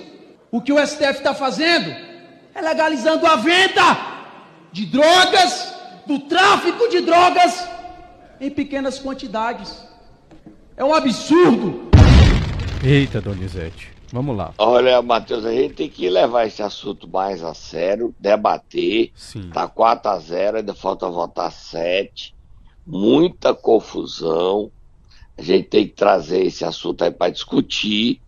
O 0.50 0.60
que 0.60 0.72
o 0.72 0.86
STF 0.86 1.18
está 1.18 1.34
fazendo 1.34 1.94
é 2.54 2.60
legalizando 2.60 3.26
a 3.26 3.36
venda 3.36 3.82
de 4.70 4.86
drogas, 4.86 5.74
do 6.06 6.18
tráfico 6.20 6.88
de 6.88 7.00
drogas 7.00 7.66
em 8.40 8.50
pequenas 8.50 8.98
quantidades. 8.98 9.84
É 10.76 10.84
um 10.84 10.94
absurdo. 10.94 11.90
Eita, 12.82 13.20
Donizete. 13.20 13.92
Vamos 14.12 14.36
lá. 14.36 14.52
Olha, 14.58 15.00
Matheus, 15.02 15.44
a 15.44 15.52
gente 15.52 15.74
tem 15.74 15.88
que 15.88 16.08
levar 16.08 16.46
esse 16.46 16.62
assunto 16.62 17.08
mais 17.08 17.42
a 17.42 17.54
sério, 17.54 18.14
debater. 18.18 19.10
Sim. 19.14 19.50
Tá 19.52 19.66
4 19.66 20.10
a 20.10 20.18
0 20.18 20.56
ainda 20.58 20.74
falta 20.74 21.08
votar 21.08 21.50
7. 21.50 22.34
Muita 22.86 23.54
confusão. 23.54 24.70
A 25.36 25.42
gente 25.42 25.68
tem 25.68 25.86
que 25.86 25.94
trazer 25.94 26.44
esse 26.44 26.64
assunto 26.64 27.02
aí 27.02 27.10
para 27.10 27.32
discutir. 27.32 28.20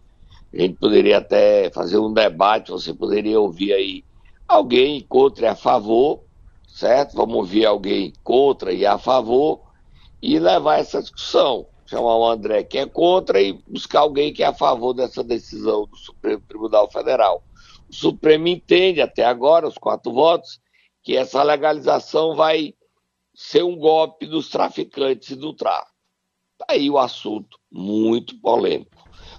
A 0.52 0.62
gente 0.62 0.74
poderia 0.74 1.18
até 1.18 1.70
fazer 1.70 1.98
um 1.98 2.12
debate, 2.12 2.70
você 2.70 2.92
poderia 2.94 3.38
ouvir 3.38 3.72
aí 3.72 4.04
alguém 4.48 5.04
contra 5.08 5.46
e 5.46 5.48
a 5.48 5.54
favor, 5.54 6.20
certo? 6.66 7.14
Vamos 7.14 7.36
ouvir 7.36 7.66
alguém 7.66 8.12
contra 8.24 8.72
e 8.72 8.86
a 8.86 8.96
favor 8.96 9.65
e 10.26 10.40
levar 10.40 10.80
essa 10.80 11.00
discussão. 11.00 11.66
Chamar 11.86 12.16
o 12.16 12.26
André 12.28 12.64
que 12.64 12.78
é 12.78 12.86
contra 12.86 13.40
e 13.40 13.52
buscar 13.68 14.00
alguém 14.00 14.32
que 14.32 14.42
é 14.42 14.46
a 14.46 14.52
favor 14.52 14.92
dessa 14.92 15.22
decisão 15.22 15.86
do 15.86 15.96
Supremo 15.96 16.42
Tribunal 16.48 16.90
Federal. 16.90 17.44
O 17.88 17.94
Supremo 17.94 18.48
entende 18.48 19.00
até 19.00 19.24
agora, 19.24 19.68
os 19.68 19.78
quatro 19.78 20.12
votos, 20.12 20.60
que 21.04 21.16
essa 21.16 21.44
legalização 21.44 22.34
vai 22.34 22.74
ser 23.32 23.62
um 23.62 23.76
golpe 23.76 24.26
dos 24.26 24.48
traficantes 24.48 25.30
e 25.30 25.36
do 25.36 25.52
tráfico. 25.52 25.94
Tá 26.58 26.66
aí 26.70 26.90
o 26.90 26.98
assunto, 26.98 27.56
muito 27.70 28.36
polêmico. 28.40 28.90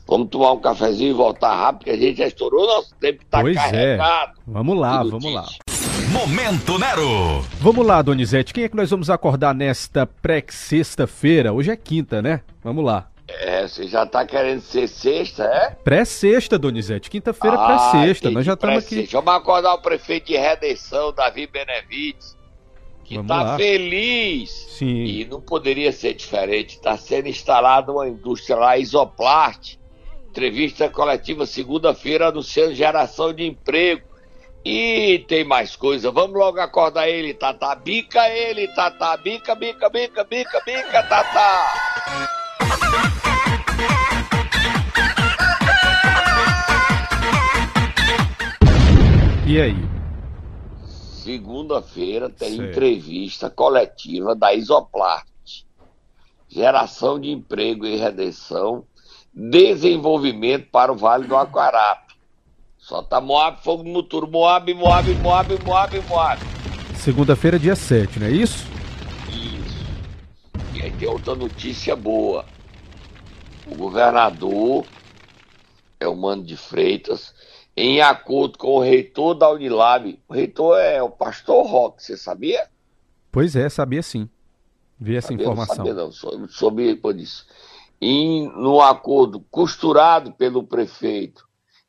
Vamos 0.07 0.29
tomar 0.29 0.53
um 0.53 0.61
cafezinho 0.61 1.09
e 1.09 1.13
voltar 1.13 1.53
rápido, 1.53 1.79
porque 1.79 1.91
a 1.91 1.97
gente 1.97 2.19
já 2.19 2.27
estourou 2.27 2.65
nosso 2.65 2.95
tempo, 2.95 3.25
tá 3.25 3.41
Pois 3.41 3.57
é. 3.57 3.59
carregado. 3.59 4.39
Vamos 4.47 4.77
lá, 4.77 5.03
vamos 5.03 5.33
lá. 5.33 5.45
Momento 6.11 6.79
Nero. 6.79 7.41
Vamos 7.59 7.85
lá, 7.85 8.01
Donizete. 8.01 8.53
Quem 8.53 8.63
é 8.63 8.69
que 8.69 8.75
nós 8.75 8.89
vamos 8.89 9.09
acordar 9.09 9.53
nesta 9.53 10.05
pré-sexta-feira? 10.05 11.51
Hoje 11.51 11.71
é 11.71 11.75
quinta, 11.75 12.21
né? 12.21 12.41
Vamos 12.63 12.83
lá. 12.85 13.09
É, 13.27 13.67
você 13.67 13.87
já 13.87 14.05
tá 14.05 14.25
querendo 14.25 14.61
ser 14.61 14.87
sexta, 14.87 15.43
é? 15.43 15.71
Pré-sexta, 15.83 16.57
Donizete. 16.57 17.09
Quinta-feira, 17.09 17.57
Ah, 17.59 17.91
pré-sexta. 17.91 18.31
Nós 18.31 18.45
já 18.45 18.53
estamos 18.53 18.77
aqui. 18.85 19.05
Vamos 19.11 19.33
acordar 19.33 19.73
o 19.73 19.81
prefeito 19.81 20.27
de 20.27 20.37
Redenção, 20.37 21.11
Davi 21.11 21.45
Benevides, 21.45 22.37
que 23.03 23.15
Vamos 23.15 23.27
tá 23.27 23.43
lá. 23.43 23.57
feliz. 23.57 24.49
Sim. 24.77 25.03
E 25.03 25.25
não 25.25 25.41
poderia 25.41 25.91
ser 25.91 26.13
diferente. 26.13 26.75
Está 26.77 26.95
sendo 26.97 27.27
instalada 27.27 27.91
uma 27.91 28.07
indústria 28.07 28.55
lá, 28.55 28.77
Isoplast. 28.77 29.77
Entrevista 30.29 30.87
coletiva 30.87 31.45
segunda-feira 31.45 32.29
anunciando 32.29 32.73
geração 32.73 33.33
de 33.33 33.45
emprego. 33.45 34.07
E 34.63 35.25
tem 35.27 35.43
mais 35.43 35.75
coisa. 35.75 36.11
Vamos 36.11 36.37
logo 36.37 36.59
acordar 36.59 37.07
ele, 37.07 37.33
Tatá. 37.33 37.75
Bica 37.75 38.27
ele, 38.29 38.67
Tatá. 38.69 39.15
Bica, 39.17 39.55
bica, 39.55 39.89
bica, 39.89 40.23
bica, 40.23 40.61
bica, 40.65 41.03
Tatá. 41.03 41.73
E 49.47 49.61
aí? 49.61 49.97
Segunda-feira 51.23 52.29
tem 52.29 52.55
entrevista 52.55 53.49
coletiva 53.49 54.35
da 54.35 54.53
Isoplast. 54.53 55.65
Geração 56.49 57.19
de 57.19 57.31
emprego 57.31 57.85
e 57.85 57.95
redenção, 57.95 58.85
desenvolvimento 59.33 60.69
para 60.69 60.91
o 60.91 60.97
Vale 60.97 61.27
do 61.27 61.35
Aquarape. 61.35 62.06
Solta 62.87 63.19
Moab, 63.19 63.61
fogo 63.61 63.83
no 63.83 63.89
muturo. 63.89 64.29
Moab, 64.31 64.73
Moab, 64.73 65.13
Moab, 65.15 65.59
Moab, 65.65 65.99
Moab. 66.07 66.41
Segunda-feira, 66.95 67.59
dia 67.59 67.75
7, 67.75 68.17
não 68.17 68.27
é 68.27 68.31
isso? 68.31 68.65
Isso. 69.29 69.85
E 70.73 70.81
aí 70.81 70.91
tem 70.91 71.05
outra 71.09 71.35
notícia 71.35 71.97
boa. 71.97 72.45
O 73.69 73.75
governador 73.75 74.85
é 75.99 76.07
o 76.07 76.15
Mano 76.15 76.43
de 76.43 76.55
Freitas, 76.55 77.35
em 77.75 77.99
acordo 77.99 78.57
com 78.57 78.77
o 78.77 78.79
reitor 78.79 79.33
da 79.35 79.49
Unilab. 79.51 80.17
O 80.25 80.33
reitor 80.33 80.79
é 80.79 81.03
o 81.03 81.09
pastor 81.09 81.67
Roque, 81.67 82.01
você 82.01 82.15
sabia? 82.15 82.69
Pois 83.29 83.53
é, 83.57 83.67
sabia 83.67 84.01
sim. 84.01 84.29
Vi 84.97 85.17
essa 85.17 85.27
Sabia, 85.27 85.43
informação. 85.43 85.75
Não 85.75 85.85
sabia 85.85 85.93
não, 85.93 86.11
sou- 86.13 86.47
soube 86.47 86.95
por 86.95 87.17
isso. 87.19 87.45
Em, 88.01 88.47
no 88.47 88.79
acordo 88.79 89.41
costurado 89.51 90.31
pelo 90.31 90.63
prefeito 90.63 91.45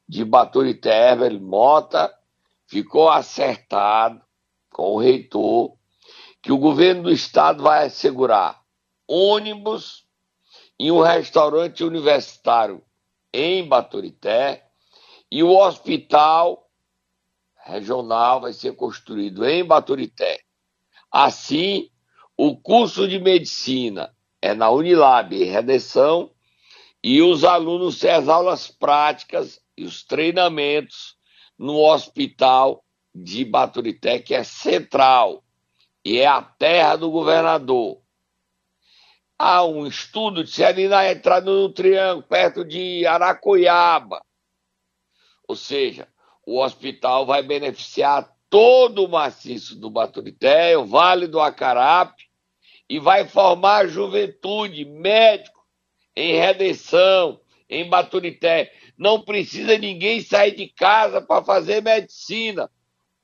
de 0.09 0.25
Baturité, 0.25 1.11
Herbert 1.11 1.41
Mota, 1.41 2.12
ficou 2.67 3.09
acertado 3.09 4.21
com 4.71 4.95
o 4.95 4.99
reitor 4.99 5.77
que 6.41 6.53
o 6.53 6.59
governo 6.59 7.05
do 7.05 7.12
estado 7.12 7.62
vai 7.62 7.87
assegurar 7.87 8.62
ônibus 9.07 10.07
e 10.79 10.91
um 10.91 11.00
restaurante 11.00 11.83
universitário 11.83 12.83
em 13.33 13.67
Baturité 13.67 14.65
e 15.31 15.43
o 15.43 15.50
hospital 15.50 16.69
regional 17.65 18.41
vai 18.41 18.53
ser 18.53 18.73
construído 18.77 19.47
em 19.47 19.65
Baturité. 19.65 20.41
Assim, 21.11 21.91
o 22.37 22.57
curso 22.57 23.07
de 23.09 23.19
medicina 23.19 24.15
é 24.41 24.55
na 24.55 24.71
Unilab, 24.71 25.35
em 25.35 25.45
Redenção, 25.45 26.31
e 27.03 27.21
os 27.21 27.45
alunos 27.45 27.99
têm 27.99 28.11
as 28.11 28.29
aulas 28.29 28.69
práticas 28.69 29.61
e 29.78 29.85
os 29.85 30.02
treinamentos 30.02 31.16
no 31.56 31.78
hospital 31.78 32.85
de 33.14 33.44
Baturité, 33.44 34.18
que 34.18 34.35
é 34.35 34.42
central 34.42 35.44
e 36.04 36.18
é 36.18 36.26
a 36.26 36.42
terra 36.42 36.97
do 36.97 37.11
governador. 37.11 38.02
Há 39.38 39.64
um 39.64 39.87
estudo 39.87 40.42
de 40.42 40.50
se 40.50 40.64
ali 40.64 40.88
na 40.88 41.08
entrada 41.08 41.49
no 41.49 41.73
Triângulo, 41.73 42.26
perto 42.26 42.64
de 42.64 43.06
Aracoiaba. 43.06 44.20
Ou 45.47 45.54
seja, 45.54 46.08
o 46.44 46.61
hospital 46.61 47.25
vai 47.25 47.42
beneficiar 47.42 48.28
todo 48.50 49.04
o 49.04 49.08
maciço 49.08 49.78
do 49.78 49.88
Baturité, 49.88 50.76
o 50.76 50.85
Vale 50.85 51.28
do 51.28 51.38
Acarape, 51.38 52.25
e 52.88 52.99
vai 52.99 53.28
formar 53.28 53.87
juventude, 53.87 54.85
médico, 54.85 55.64
em 56.16 56.32
Redenção, 56.32 57.40
em 57.68 57.88
Baturité. 57.88 58.72
Não 58.96 59.20
precisa 59.20 59.76
ninguém 59.78 60.20
sair 60.20 60.54
de 60.54 60.68
casa 60.68 61.20
para 61.20 61.44
fazer 61.44 61.82
medicina. 61.82 62.70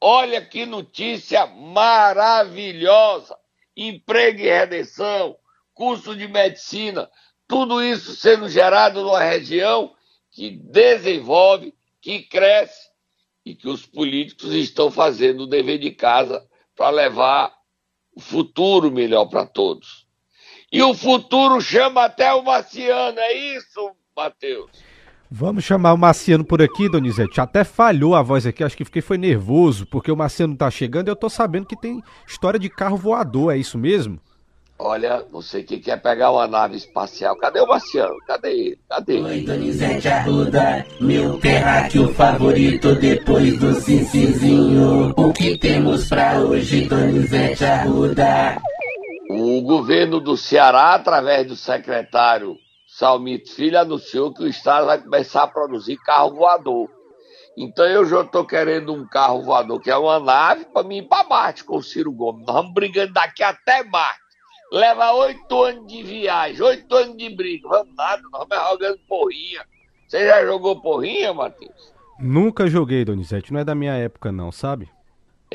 Olha 0.00 0.44
que 0.44 0.66
notícia 0.66 1.46
maravilhosa! 1.46 3.36
Emprego 3.76 4.40
em 4.40 4.44
redenção, 4.44 5.36
curso 5.72 6.14
de 6.14 6.28
medicina, 6.28 7.10
tudo 7.48 7.82
isso 7.82 8.14
sendo 8.14 8.48
gerado 8.48 9.02
numa 9.02 9.22
região 9.22 9.94
que 10.30 10.50
desenvolve, 10.50 11.74
que 12.00 12.22
cresce 12.22 12.88
e 13.44 13.54
que 13.54 13.68
os 13.68 13.84
políticos 13.84 14.52
estão 14.52 14.90
fazendo 14.90 15.42
o 15.42 15.46
dever 15.46 15.78
de 15.78 15.90
casa 15.90 16.46
para 16.76 16.90
levar 16.90 17.54
o 18.14 18.20
futuro 18.20 18.90
melhor 18.90 19.26
para 19.26 19.46
todos. 19.46 20.06
E 20.70 20.82
o 20.82 20.94
futuro 20.94 21.60
chama 21.60 22.04
até 22.04 22.32
o 22.32 22.42
Marciano, 22.42 23.18
é 23.18 23.32
isso, 23.32 23.94
Matheus? 24.16 24.70
Vamos 25.30 25.64
chamar 25.64 25.94
o 25.94 25.98
Marciano 25.98 26.44
por 26.44 26.62
aqui, 26.62 26.88
Donizete. 26.88 27.40
Até 27.40 27.64
falhou 27.64 28.14
a 28.14 28.22
voz 28.22 28.46
aqui, 28.46 28.62
acho 28.62 28.76
que 28.76 28.84
fiquei 28.84 29.02
foi 29.02 29.18
nervoso, 29.18 29.86
porque 29.86 30.12
o 30.12 30.16
Marciano 30.16 30.56
tá 30.56 30.70
chegando 30.70 31.08
e 31.08 31.10
eu 31.10 31.16
tô 31.16 31.28
sabendo 31.28 31.66
que 31.66 31.76
tem 31.76 32.00
história 32.26 32.60
de 32.60 32.68
carro 32.68 32.96
voador, 32.96 33.52
é 33.52 33.58
isso 33.58 33.76
mesmo? 33.76 34.20
Olha, 34.78 35.24
você 35.32 35.62
que 35.62 35.78
quer 35.78 36.00
pegar 36.00 36.30
uma 36.30 36.46
nave 36.46 36.76
espacial, 36.76 37.36
cadê 37.36 37.60
o 37.60 37.66
Marciano? 37.66 38.14
Cadê 38.26 38.52
ele? 38.52 38.78
Cadê 38.88 39.14
ele? 39.14 39.24
Oi, 39.24 39.40
Donizete 39.40 40.08
Arruda, 40.08 40.86
meu 41.00 41.38
terráqueo 41.38 42.12
favorito 42.14 42.94
depois 42.94 43.58
do 43.58 43.74
Cincizinho. 43.74 45.12
O 45.16 45.32
que 45.32 45.58
temos 45.58 46.08
pra 46.08 46.38
hoje, 46.38 46.86
Donizete 46.86 47.64
Arruda? 47.64 48.60
O 49.30 49.62
governo 49.62 50.20
do 50.20 50.36
Ceará, 50.36 50.94
através 50.94 51.46
do 51.46 51.56
secretário 51.56 52.56
Salmito 52.96 53.52
Filho, 53.52 53.76
anunciou 53.76 54.32
que 54.32 54.44
o 54.44 54.46
estado 54.46 54.86
vai 54.86 55.02
começar 55.02 55.42
a 55.42 55.48
produzir 55.48 55.96
carro 55.96 56.36
voador. 56.36 56.88
Então 57.58 57.84
eu 57.84 58.06
já 58.06 58.20
estou 58.20 58.46
querendo 58.46 58.94
um 58.94 59.04
carro 59.04 59.42
voador, 59.42 59.80
que 59.80 59.90
é 59.90 59.96
uma 59.96 60.20
nave, 60.20 60.64
para 60.66 60.86
mim 60.86 60.98
ir 60.98 61.08
para 61.08 61.28
Marte 61.28 61.64
com 61.64 61.78
o 61.78 61.82
Ciro 61.82 62.12
Gomes. 62.12 62.46
Nós 62.46 62.54
vamos 62.54 62.72
brigando 62.72 63.12
daqui 63.12 63.42
até 63.42 63.82
Marte. 63.82 64.20
Leva 64.70 65.12
oito 65.12 65.64
anos 65.64 65.88
de 65.88 66.04
viagem, 66.04 66.62
oito 66.62 66.94
anos 66.94 67.16
de 67.16 67.34
briga. 67.34 67.68
Vamos 67.68 67.96
nada, 67.96 68.22
nós 68.30 68.46
vamos 68.48 68.70
jogando 68.70 68.98
porrinha. 69.08 69.66
Você 70.06 70.28
já 70.28 70.46
jogou 70.46 70.80
porrinha, 70.80 71.34
Matheus? 71.34 71.92
Nunca 72.20 72.68
joguei, 72.68 73.04
Donizete, 73.04 73.52
não 73.52 73.58
é 73.58 73.64
da 73.64 73.74
minha 73.74 73.94
época 73.94 74.30
não, 74.30 74.52
sabe? 74.52 74.88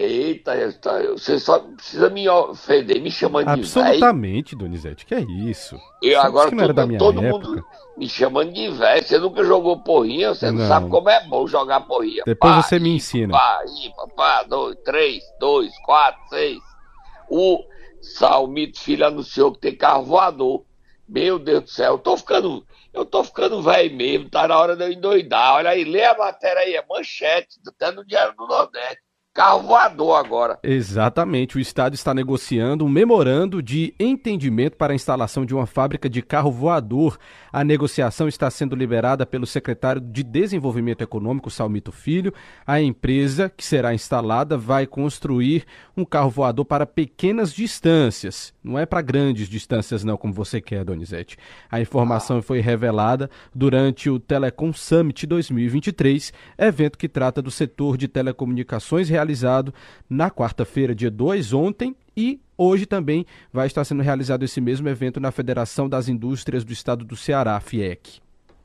Eita, 0.02 0.74
tá- 0.82 1.02
você 1.12 1.38
só 1.38 1.60
precisa 1.60 2.10
me 2.10 2.28
ofender, 2.30 3.02
me 3.02 3.12
chamando 3.12 3.48
de 3.48 3.62
velho. 3.62 3.66
Absolutamente, 3.66 4.56
Donizete, 4.56 5.06
que 5.06 5.14
é 5.14 5.20
isso? 5.20 5.78
Eu 6.02 6.22
Só 6.22 6.28
agora 6.28 6.50
era 6.50 6.68
todo, 6.68 6.74
da 6.74 6.86
minha 6.88 7.00
todo 7.00 7.22
época. 7.22 7.48
mundo 7.48 7.66
me 7.98 8.08
chamando 8.08 8.54
de 8.54 8.70
velho. 8.70 9.04
Você 9.04 9.18
nunca 9.20 9.44
jogou 9.44 9.84
porrinha, 9.84 10.34
você 10.34 10.50
não, 10.50 10.60
Não. 10.60 10.68
sabe 10.70 10.90
como 10.90 11.10
é 11.10 11.22
bom 11.28 11.46
jogar 11.46 11.82
porrinha. 11.82 12.24
Depois 12.26 12.56
Pá, 12.56 12.62
você 12.62 12.80
me 12.80 12.96
ensina. 12.96 13.34
Pá, 13.34 13.62
ímpar, 13.84 14.08
pá, 14.16 14.44
dois, 14.44 14.78
três, 14.86 15.22
dois, 15.38 15.78
quatro, 15.80 16.22
seis. 16.30 16.60
O 17.30 17.62
Salmito 18.02 18.80
Filho 18.80 19.06
anunciou 19.06 19.52
que 19.52 19.60
tem 19.60 19.76
carro 19.76 20.06
voador. 20.06 20.64
Meu 21.08 21.38
Deus 21.40 21.64
do 21.64 21.70
céu, 21.70 21.94
eu 21.94 21.98
tô 21.98 22.16
ficando, 22.16 22.64
eu 22.94 23.04
tô 23.04 23.24
ficando 23.24 23.62
velho 23.64 23.96
mesmo, 23.96 24.30
tá 24.30 24.48
na 24.48 24.58
hora 24.58 24.76
de 24.76 24.84
eu 24.84 24.92
endoidar. 24.92 25.56
Olha 25.56 25.72
aí, 25.72 25.84
lê 25.84 26.06
a 26.06 26.16
matéria 26.16 26.62
aí, 26.62 26.76
é 26.76 26.86
manchete, 26.88 27.60
até 27.68 27.92
no 27.92 28.06
Diário 28.06 28.36
do 28.36 28.46
Nordeste. 28.48 29.09
Carro 29.40 29.62
voador 29.62 30.18
agora. 30.18 30.60
Exatamente, 30.62 31.56
o 31.56 31.62
Estado 31.62 31.94
está 31.96 32.14
negociando 32.14 32.84
um 32.84 32.90
memorando 32.90 33.64
de 33.64 33.96
entendimento 33.98 34.76
para 34.76 34.92
a 34.92 34.96
instalação 34.96 35.46
de 35.46 35.56
uma 35.56 35.66
fábrica 35.66 36.10
de 36.10 36.22
carro 36.22 36.52
voador. 36.52 37.18
A 37.50 37.64
negociação 37.64 38.28
está 38.28 38.52
sendo 38.52 38.76
liberada 38.76 39.26
pelo 39.26 39.48
secretário 39.48 40.02
de 40.02 40.24
Desenvolvimento 40.24 41.04
Econômico, 41.04 41.50
Salmito 41.50 41.90
Filho. 41.90 42.34
A 42.68 42.82
empresa 42.82 43.50
que 43.50 43.64
será 43.64 43.94
instalada 43.94 44.58
vai 44.58 44.86
construir 44.86 45.64
um 45.96 46.04
carro 46.04 46.30
voador 46.30 46.66
para 46.66 46.86
pequenas 46.86 47.54
distâncias. 47.54 48.54
Não 48.62 48.78
é 48.78 48.86
para 48.86 49.02
grandes 49.02 49.48
distâncias, 49.48 50.04
não, 50.04 50.18
como 50.18 50.34
você 50.34 50.60
quer, 50.60 50.84
Donizete. 50.84 51.38
A 51.72 51.80
informação 51.80 52.42
foi 52.42 52.60
revelada 52.60 53.30
durante 53.56 54.10
o 54.10 54.20
Telecom 54.20 54.74
Summit 54.74 55.26
2023, 55.26 56.34
evento 56.58 56.98
que 56.98 57.08
trata 57.08 57.42
do 57.42 57.50
setor 57.50 57.96
de 57.96 58.10
telecomunicações 58.10 59.08
realizado 59.08 59.29
na 60.10 60.30
quarta-feira, 60.30 60.94
dia 60.96 61.12
2, 61.12 61.54
ontem, 61.54 61.96
e 62.16 62.40
hoje 62.58 62.86
também 62.86 63.26
vai 63.52 63.68
estar 63.68 63.84
sendo 63.84 64.02
realizado 64.04 64.44
esse 64.44 64.60
mesmo 64.60 64.88
evento 64.90 65.20
na 65.20 65.32
Federação 65.32 65.88
das 65.88 66.08
Indústrias 66.08 66.64
do 66.64 66.74
Estado 66.74 67.06
do 67.06 67.16
Ceará, 67.16 67.60
FIEC, 67.60 68.20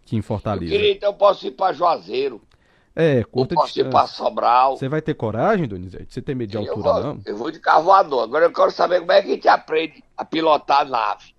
que 0.04 0.16
em 0.16 0.18
Eu 0.18 0.22
Fortaleza. 0.22 0.70
queria, 0.72 0.92
então, 0.92 1.10
eu 1.10 1.14
posso 1.14 1.46
ir 1.46 1.52
para 1.52 1.72
Juazeiro, 1.72 2.40
É, 2.96 3.20
eu 3.20 3.26
curta 3.28 3.54
posso 3.54 3.78
ir 3.80 3.90
para. 3.90 4.06
Sobral. 4.06 4.76
Você 4.76 4.88
vai 4.88 5.02
ter 5.02 5.14
coragem, 5.14 5.66
Donizete? 5.66 6.06
Você 6.14 6.22
tem 6.22 6.34
medo 6.34 6.50
de 6.50 6.56
Eu 6.56 6.62
altura, 6.62 6.92
vou, 6.92 7.02
não? 7.02 7.20
eu 7.26 7.36
vou 7.36 7.50
de 7.50 7.58
carro 7.58 7.84
voador. 7.84 8.22
Agora 8.24 8.44
eu 8.44 8.52
quero 8.52 8.70
saber 8.70 9.00
como 9.00 9.10
é 9.12 9.20
que 9.20 9.28
a 9.30 9.34
gente 9.34 9.48
aprende 9.48 10.04
a 10.16 10.24
pilotar 10.24 10.80
a 10.82 10.84
nave. 10.84 11.34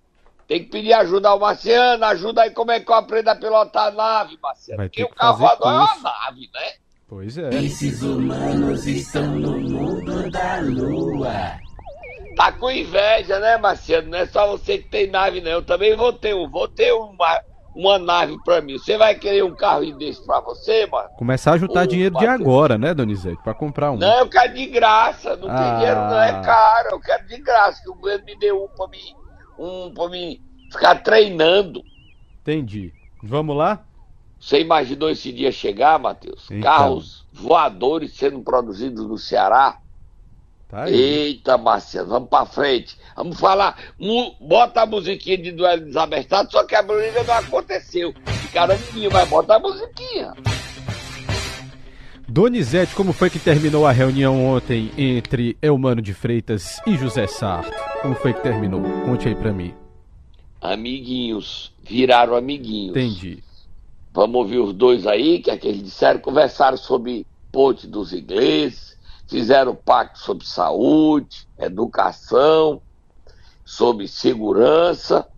Tem 0.46 0.62
que 0.62 0.70
pedir 0.70 0.92
ajuda 0.92 1.28
ao 1.30 1.40
Marciano, 1.40 2.04
ajuda 2.04 2.42
aí 2.42 2.50
como 2.50 2.70
é 2.70 2.78
que 2.78 2.88
eu 2.90 2.94
aprendo 2.94 3.28
a 3.28 3.34
pilotar 3.34 3.88
a 3.88 3.90
nave, 3.90 4.38
Marciano. 4.40 4.76
Vai 4.76 4.88
Porque 4.88 5.02
o 5.04 5.08
que 5.08 5.14
carro 5.14 5.38
fazer 5.38 5.56
voador 5.58 5.72
é 5.72 5.76
uma 5.76 6.02
nave, 6.02 6.50
né? 6.54 6.72
Pois 7.08 7.38
é. 7.38 7.50
Esses 7.50 8.02
humanos 8.02 8.86
estão 8.86 9.26
no 9.26 9.58
mundo 9.60 10.30
da 10.30 10.58
lua. 10.60 11.52
Tá 12.36 12.52
com 12.52 12.70
inveja, 12.70 13.38
né, 13.38 13.56
Marciano? 13.56 14.10
Não 14.10 14.18
é 14.18 14.26
só 14.26 14.46
você 14.48 14.78
que 14.78 14.88
tem 14.88 15.08
nave, 15.10 15.40
não. 15.40 15.52
Eu 15.52 15.62
também 15.62 15.96
vou 15.96 16.12
ter 16.12 16.34
um, 16.34 16.50
vou 16.50 16.66
ter 16.68 16.92
uma, 16.92 17.40
uma 17.74 17.98
nave 17.98 18.36
pra 18.44 18.60
mim. 18.60 18.76
Você 18.76 18.98
vai 18.98 19.14
querer 19.14 19.42
um 19.44 19.54
carro 19.54 19.90
desse 19.96 20.24
pra 20.26 20.40
você, 20.40 20.84
mano? 20.86 21.08
Começar 21.16 21.52
a 21.52 21.58
juntar 21.58 21.84
Ô, 21.84 21.86
dinheiro 21.86 22.18
de 22.18 22.26
agora, 22.26 22.76
né, 22.76 22.92
Donizete? 22.92 23.40
Pra 23.42 23.54
comprar 23.54 23.92
um. 23.92 23.96
Não, 23.96 24.18
eu 24.18 24.28
quero 24.28 24.52
de 24.52 24.66
graça. 24.66 25.36
Não 25.36 25.48
Ah. 25.48 25.56
tem 25.56 25.76
dinheiro, 25.78 26.00
não 26.00 26.20
é 26.20 26.42
caro. 26.42 26.88
Eu 26.90 27.00
quero 27.00 27.26
de 27.26 27.38
graça. 27.38 27.80
Que 27.82 27.88
o 27.88 27.94
governo 27.94 28.24
me 28.26 28.36
deu 28.38 28.64
um 28.64 28.68
pra 28.76 28.88
mim, 28.88 29.14
um 29.58 29.94
pra 29.94 30.08
mim 30.08 30.38
ficar 30.72 30.96
treinando. 30.96 31.82
Entendi. 32.42 32.92
Vamos 33.22 33.56
lá? 33.56 33.82
Você 34.46 34.60
imaginou 34.60 35.10
esse 35.10 35.32
dia 35.32 35.50
chegar, 35.50 35.98
Matheus? 35.98 36.44
Então. 36.48 36.60
Carros 36.60 37.24
voadores 37.32 38.12
sendo 38.12 38.38
produzidos 38.42 39.04
no 39.04 39.18
Ceará? 39.18 39.80
Tá. 40.68 40.88
Eita, 40.88 41.58
Marcelo, 41.58 42.10
vamos 42.10 42.28
pra 42.28 42.46
frente. 42.46 42.96
Vamos 43.16 43.40
falar. 43.40 43.76
Bota 44.40 44.82
a 44.82 44.86
musiquinha 44.86 45.36
de 45.36 45.50
duelo 45.50 45.86
desabestado, 45.86 46.52
só 46.52 46.62
que 46.62 46.76
a 46.76 46.82
briga 46.82 47.24
não 47.24 47.34
aconteceu. 47.34 48.14
Ficaram 48.42 48.78
meninos, 48.92 49.12
mas 49.14 49.28
bota 49.28 49.56
a 49.56 49.58
musiquinha. 49.58 50.32
Donizete, 52.28 52.94
como 52.94 53.12
foi 53.12 53.28
que 53.28 53.40
terminou 53.40 53.84
a 53.84 53.90
reunião 53.90 54.46
ontem 54.46 54.92
entre 54.96 55.58
Elmano 55.60 56.00
de 56.00 56.14
Freitas 56.14 56.80
e 56.86 56.96
José 56.96 57.26
Sarto? 57.26 57.72
Como 58.00 58.14
foi 58.14 58.32
que 58.32 58.44
terminou? 58.44 58.80
Conte 59.04 59.26
aí 59.26 59.34
pra 59.34 59.52
mim. 59.52 59.74
Amiguinhos, 60.60 61.72
viraram 61.82 62.36
amiguinhos. 62.36 62.96
Entendi. 62.96 63.42
Vamos 64.16 64.36
ouvir 64.36 64.58
os 64.60 64.72
dois 64.72 65.06
aí, 65.06 65.40
que 65.40 65.50
é 65.50 65.58
que 65.58 65.68
eles 65.68 65.82
disseram, 65.82 66.18
conversaram 66.20 66.78
sobre 66.78 67.26
ponte 67.52 67.86
dos 67.86 68.14
ingleses, 68.14 68.96
fizeram 69.28 69.74
pacto 69.74 70.20
sobre 70.20 70.46
saúde, 70.46 71.46
educação, 71.58 72.80
sobre 73.62 74.08
segurança. 74.08 75.28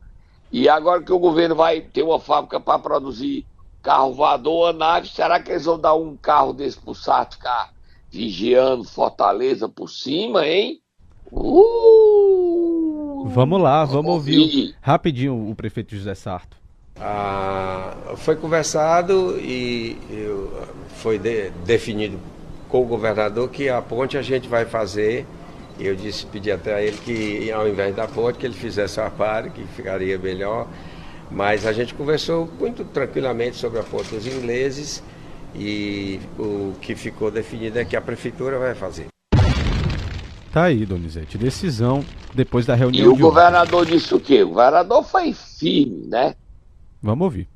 E 0.52 0.68
agora 0.68 1.02
que 1.02 1.12
o 1.12 1.18
governo 1.18 1.56
vai 1.56 1.80
ter 1.80 2.04
uma 2.04 2.20
fábrica 2.20 2.60
para 2.60 2.78
produzir 2.78 3.44
carro 3.82 4.14
voador, 4.14 4.72
nave, 4.72 5.08
será 5.08 5.42
que 5.42 5.50
eles 5.50 5.64
vão 5.64 5.80
dar 5.80 5.96
um 5.96 6.16
carro 6.16 6.52
desse 6.52 6.78
pro 6.78 6.94
Sarto 6.94 7.34
ficar 7.34 7.74
vigiando 8.08 8.84
Fortaleza 8.84 9.68
por 9.68 9.90
cima, 9.90 10.46
hein? 10.46 10.80
Uh! 11.32 13.24
Vamos 13.26 13.60
lá, 13.60 13.84
vamos 13.84 14.12
ouvir 14.12 14.76
rapidinho 14.80 15.50
o 15.50 15.54
prefeito 15.56 15.96
José 15.96 16.14
Sarto. 16.14 16.57
Ah, 17.00 17.94
foi 18.16 18.34
conversado 18.36 19.38
e 19.38 19.96
foi 20.96 21.18
de, 21.18 21.50
definido 21.64 22.18
com 22.68 22.82
o 22.82 22.84
governador 22.84 23.48
que 23.48 23.68
a 23.68 23.80
ponte 23.80 24.18
a 24.18 24.22
gente 24.22 24.48
vai 24.48 24.64
fazer. 24.64 25.26
Eu 25.78 25.94
disse, 25.94 26.26
pedi 26.26 26.50
até 26.50 26.74
a 26.74 26.82
ele 26.82 26.98
que 27.04 27.52
ao 27.52 27.68
invés 27.68 27.94
da 27.94 28.08
ponte, 28.08 28.38
que 28.38 28.46
ele 28.46 28.54
fizesse 28.54 29.00
a 29.00 29.08
pare, 29.08 29.50
que 29.50 29.62
ficaria 29.76 30.18
melhor. 30.18 30.66
Mas 31.30 31.66
a 31.66 31.72
gente 31.72 31.94
conversou 31.94 32.48
muito 32.58 32.84
tranquilamente 32.84 33.56
sobre 33.56 33.78
a 33.78 33.82
ponte 33.82 34.14
dos 34.14 34.26
ingleses 34.26 35.02
e 35.54 36.18
o 36.38 36.72
que 36.80 36.96
ficou 36.96 37.30
definido 37.30 37.78
é 37.78 37.84
que 37.84 37.96
a 37.96 38.00
prefeitura 38.00 38.58
vai 38.58 38.74
fazer. 38.74 39.06
Tá 40.52 40.64
aí, 40.64 40.84
Donizete, 40.84 41.38
decisão 41.38 42.04
depois 42.34 42.66
da 42.66 42.74
reunião. 42.74 43.04
E 43.04 43.08
o 43.08 43.16
governador 43.16 43.82
ontem. 43.82 43.92
disse 43.92 44.14
o 44.14 44.20
quê? 44.20 44.42
O 44.42 44.48
governador 44.48 45.04
foi 45.04 45.32
firme, 45.32 46.06
né? 46.08 46.34
Vamos 47.02 47.24
ouvir. 47.24 47.48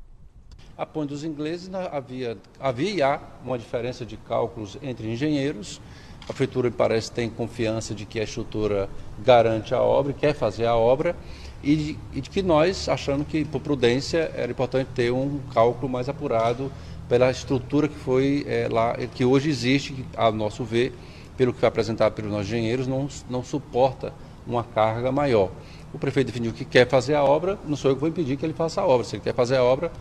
A 0.77 0.85
ponte 0.85 1.09
dos 1.09 1.23
ingleses 1.23 1.69
havia, 1.91 2.37
havia 2.59 2.89
e 2.91 3.01
há 3.01 3.19
uma 3.43 3.57
diferença 3.59 4.05
de 4.05 4.17
cálculos 4.17 4.77
entre 4.81 5.11
engenheiros. 5.11 5.79
A 6.23 6.27
prefeitura 6.27 6.71
parece 6.71 7.11
tem 7.11 7.29
confiança 7.29 7.93
de 7.93 8.05
que 8.05 8.19
a 8.19 8.23
estrutura 8.23 8.89
garante 9.19 9.73
a 9.73 9.81
obra, 9.81 10.13
quer 10.13 10.33
fazer 10.33 10.65
a 10.65 10.75
obra 10.75 11.15
e 11.61 11.75
de, 11.75 11.99
e 12.13 12.21
de 12.21 12.29
que 12.29 12.41
nós, 12.41 12.87
achando 12.87 13.25
que 13.25 13.43
por 13.45 13.61
prudência 13.61 14.31
era 14.35 14.51
importante 14.51 14.87
ter 14.95 15.11
um 15.11 15.39
cálculo 15.53 15.91
mais 15.91 16.07
apurado 16.07 16.71
pela 17.07 17.29
estrutura 17.29 17.87
que 17.87 17.95
foi 17.95 18.45
é, 18.47 18.67
lá, 18.71 18.95
que 19.13 19.25
hoje 19.25 19.49
existe, 19.49 19.93
que, 19.93 20.05
a 20.15 20.31
nosso 20.31 20.63
ver, 20.63 20.93
pelo 21.37 21.53
que 21.53 21.59
foi 21.59 21.67
apresentado 21.67 22.13
pelos 22.13 22.31
nossos 22.31 22.47
engenheiros, 22.47 22.87
não, 22.87 23.07
não 23.29 23.43
suporta 23.43 24.13
uma 24.47 24.63
carga 24.63 25.11
maior. 25.11 25.51
O 25.93 25.99
prefeito 25.99 26.27
definiu 26.27 26.51
que 26.51 26.65
quer 26.65 26.89
fazer 26.89 27.13
a 27.13 27.23
obra, 27.23 27.57
não 27.65 27.75
sou 27.75 27.91
eu 27.91 27.95
que 27.95 28.01
vou 28.01 28.09
impedir 28.09 28.35
que 28.35 28.43
ele 28.43 28.53
faça 28.53 28.81
a 28.81 28.87
obra. 28.87 29.05
Se 29.05 29.15
ele 29.15 29.23
quer 29.23 29.35
fazer 29.35 29.57
a 29.57 29.63
obra, 29.63 29.91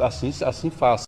assim, 0.00 0.32
assim 0.44 0.68
faça. 0.68 1.04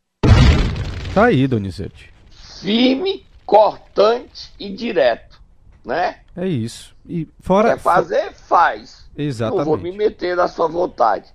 Tá 1.12 1.24
aí, 1.24 1.48
Donizete. 1.48 2.12
Firme, 2.60 3.26
cortante 3.44 4.52
e 4.58 4.70
direto, 4.70 5.40
né? 5.84 6.20
É 6.36 6.46
isso. 6.46 6.94
E 7.08 7.26
fora. 7.40 7.70
Quer 7.70 7.80
fazer, 7.80 8.32
faz. 8.32 9.10
Exatamente. 9.16 9.58
Não 9.58 9.64
vou 9.64 9.76
me 9.76 9.90
meter 9.90 10.36
na 10.36 10.46
sua 10.46 10.68
vontade. 10.68 11.28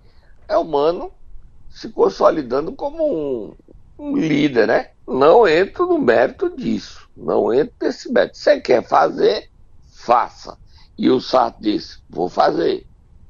É 0.48 0.58
humano 0.58 1.12
se 1.70 1.90
consolidando 1.90 2.72
como 2.72 3.04
um, 3.04 3.54
um 4.00 4.16
líder, 4.16 4.68
né? 4.68 4.92
Não 5.06 5.46
entro 5.46 5.86
no 5.86 5.98
mérito 5.98 6.50
disso. 6.56 7.10
Não 7.16 7.54
entro 7.54 7.74
nesse 7.82 8.10
mérito. 8.10 8.38
Você 8.38 8.62
quer 8.62 8.82
fazer, 8.88 9.50
faça. 9.92 10.58
E 10.98 11.10
o 11.10 11.20
Sarto 11.20 11.62
disse: 11.62 12.00
vou 12.10 12.30
fazer. 12.30 12.88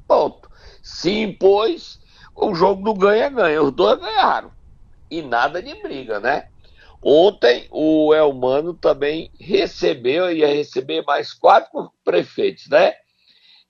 Ponto. 0.08 0.49
Se 0.82 1.12
impôs, 1.12 1.99
o 2.36 2.54
jogo 2.54 2.84
do 2.84 2.93
ganha-ganha. 2.93 3.62
Os 3.62 3.71
dois 3.71 3.99
ganharam. 3.99 4.51
E 5.10 5.21
nada 5.21 5.62
de 5.62 5.73
briga, 5.82 6.19
né? 6.19 6.47
Ontem 7.01 7.67
o 7.71 8.13
Elmano 8.13 8.73
também 8.73 9.32
recebeu, 9.39 10.32
ia 10.32 10.47
receber 10.47 11.04
mais 11.04 11.34
quatro 11.34 11.91
prefeitos, 12.04 12.67
né? 12.67 12.93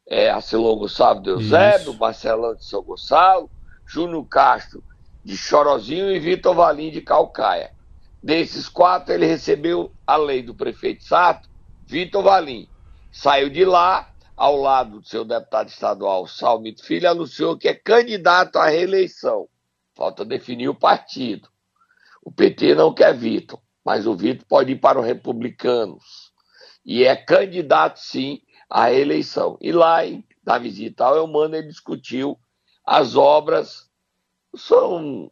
é, 0.07 0.29
Arcelon 0.29 0.77
Gonçalves 0.77 1.23
de 1.23 1.29
Eusébio, 1.29 1.93
Marcelão 1.95 2.55
de 2.55 2.65
São 2.65 2.83
Gonçalo, 2.83 3.49
Júnior 3.87 4.25
Castro 4.27 4.83
de 5.23 5.35
Chorozinho 5.35 6.11
e 6.11 6.19
Vitor 6.19 6.53
Valim 6.53 6.91
de 6.91 7.01
Calcaia. 7.01 7.71
Desses 8.21 8.69
quatro, 8.69 9.13
ele 9.13 9.25
recebeu 9.25 9.91
a 10.05 10.15
lei 10.17 10.41
do 10.41 10.53
prefeito 10.53 11.03
Sato, 11.03 11.47
Vitor 11.87 12.23
Valim. 12.23 12.67
Saiu 13.15 13.49
de 13.49 13.63
lá, 13.63 14.13
ao 14.35 14.57
lado 14.57 14.99
do 14.99 15.07
seu 15.07 15.23
deputado 15.23 15.69
estadual, 15.69 16.27
Salmito 16.27 16.83
Filho, 16.83 17.09
anunciou 17.09 17.57
que 17.57 17.69
é 17.69 17.73
candidato 17.73 18.57
à 18.57 18.65
reeleição. 18.67 19.47
Falta 19.95 20.25
definir 20.25 20.67
o 20.67 20.75
partido. 20.75 21.47
O 22.21 22.29
PT 22.29 22.75
não 22.75 22.93
quer 22.93 23.15
Vitor, 23.15 23.61
mas 23.85 24.05
o 24.05 24.13
Vitor 24.13 24.45
pode 24.47 24.73
ir 24.73 24.81
para 24.81 24.99
os 24.99 25.05
republicanos. 25.05 26.33
E 26.85 27.05
é 27.05 27.15
candidato, 27.15 28.01
sim, 28.01 28.41
a 28.69 28.91
eleição. 28.91 29.57
E 29.61 29.71
lá, 29.71 29.99
na 30.45 30.57
visita 30.57 31.05
ao 31.05 31.15
Elmano, 31.15 31.55
ele 31.55 31.69
discutiu 31.69 32.37
as 32.85 33.15
obras, 33.15 33.89
são 34.53 35.31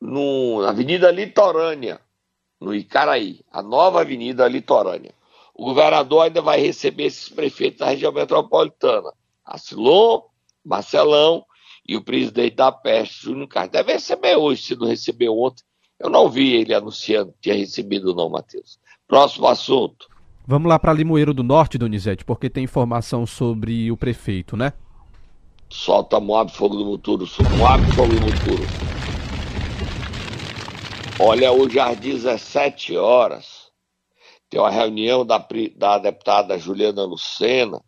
no, 0.00 0.62
na 0.62 0.68
Avenida 0.68 1.10
Litorânea, 1.10 2.00
no 2.60 2.72
Icaraí, 2.72 3.44
a 3.50 3.60
nova 3.60 4.02
Avenida 4.02 4.46
Litorânea. 4.46 5.19
O 5.60 5.64
governador 5.66 6.22
ainda 6.22 6.40
vai 6.40 6.58
receber 6.58 7.04
esses 7.04 7.28
prefeitos 7.28 7.80
da 7.80 7.90
região 7.90 8.10
metropolitana, 8.10 9.12
Acilon, 9.44 10.22
Marcelão 10.64 11.44
e 11.86 11.98
o 11.98 12.02
presidente 12.02 12.56
da 12.56 12.72
Peste, 12.72 13.24
Júnior 13.24 13.46
Carlos. 13.46 13.70
Deve 13.70 13.92
receber 13.92 14.36
hoje, 14.36 14.62
se 14.62 14.74
não 14.74 14.86
recebeu 14.86 15.38
ontem. 15.38 15.62
Eu 15.98 16.08
não 16.08 16.30
vi 16.30 16.54
ele 16.54 16.72
anunciando 16.72 17.32
que 17.32 17.40
tinha 17.42 17.54
recebido, 17.56 18.14
não, 18.14 18.30
Matheus. 18.30 18.78
Próximo 19.06 19.48
assunto. 19.48 20.06
Vamos 20.46 20.66
lá 20.66 20.78
para 20.78 20.94
Limoeiro 20.94 21.34
do 21.34 21.42
Norte, 21.42 21.76
Donizete, 21.76 22.24
porque 22.24 22.48
tem 22.48 22.64
informação 22.64 23.26
sobre 23.26 23.92
o 23.92 23.98
prefeito, 23.98 24.56
né? 24.56 24.72
Solta 25.68 26.18
Moab 26.18 26.50
Fogo 26.50 26.74
do 26.74 26.86
Muturo, 26.86 27.26
Moab 27.58 27.84
Fogo 27.92 28.14
do 28.14 28.20
Muturo. 28.22 28.66
Olha, 31.20 31.52
hoje 31.52 31.78
às 31.78 31.98
17 31.98 32.96
horas 32.96 33.59
tem 34.50 34.60
uma 34.60 34.70
reunião 34.70 35.24
da, 35.24 35.46
da 35.76 35.98
deputada 35.98 36.58
Juliana 36.58 37.04
Lucena, 37.04 37.80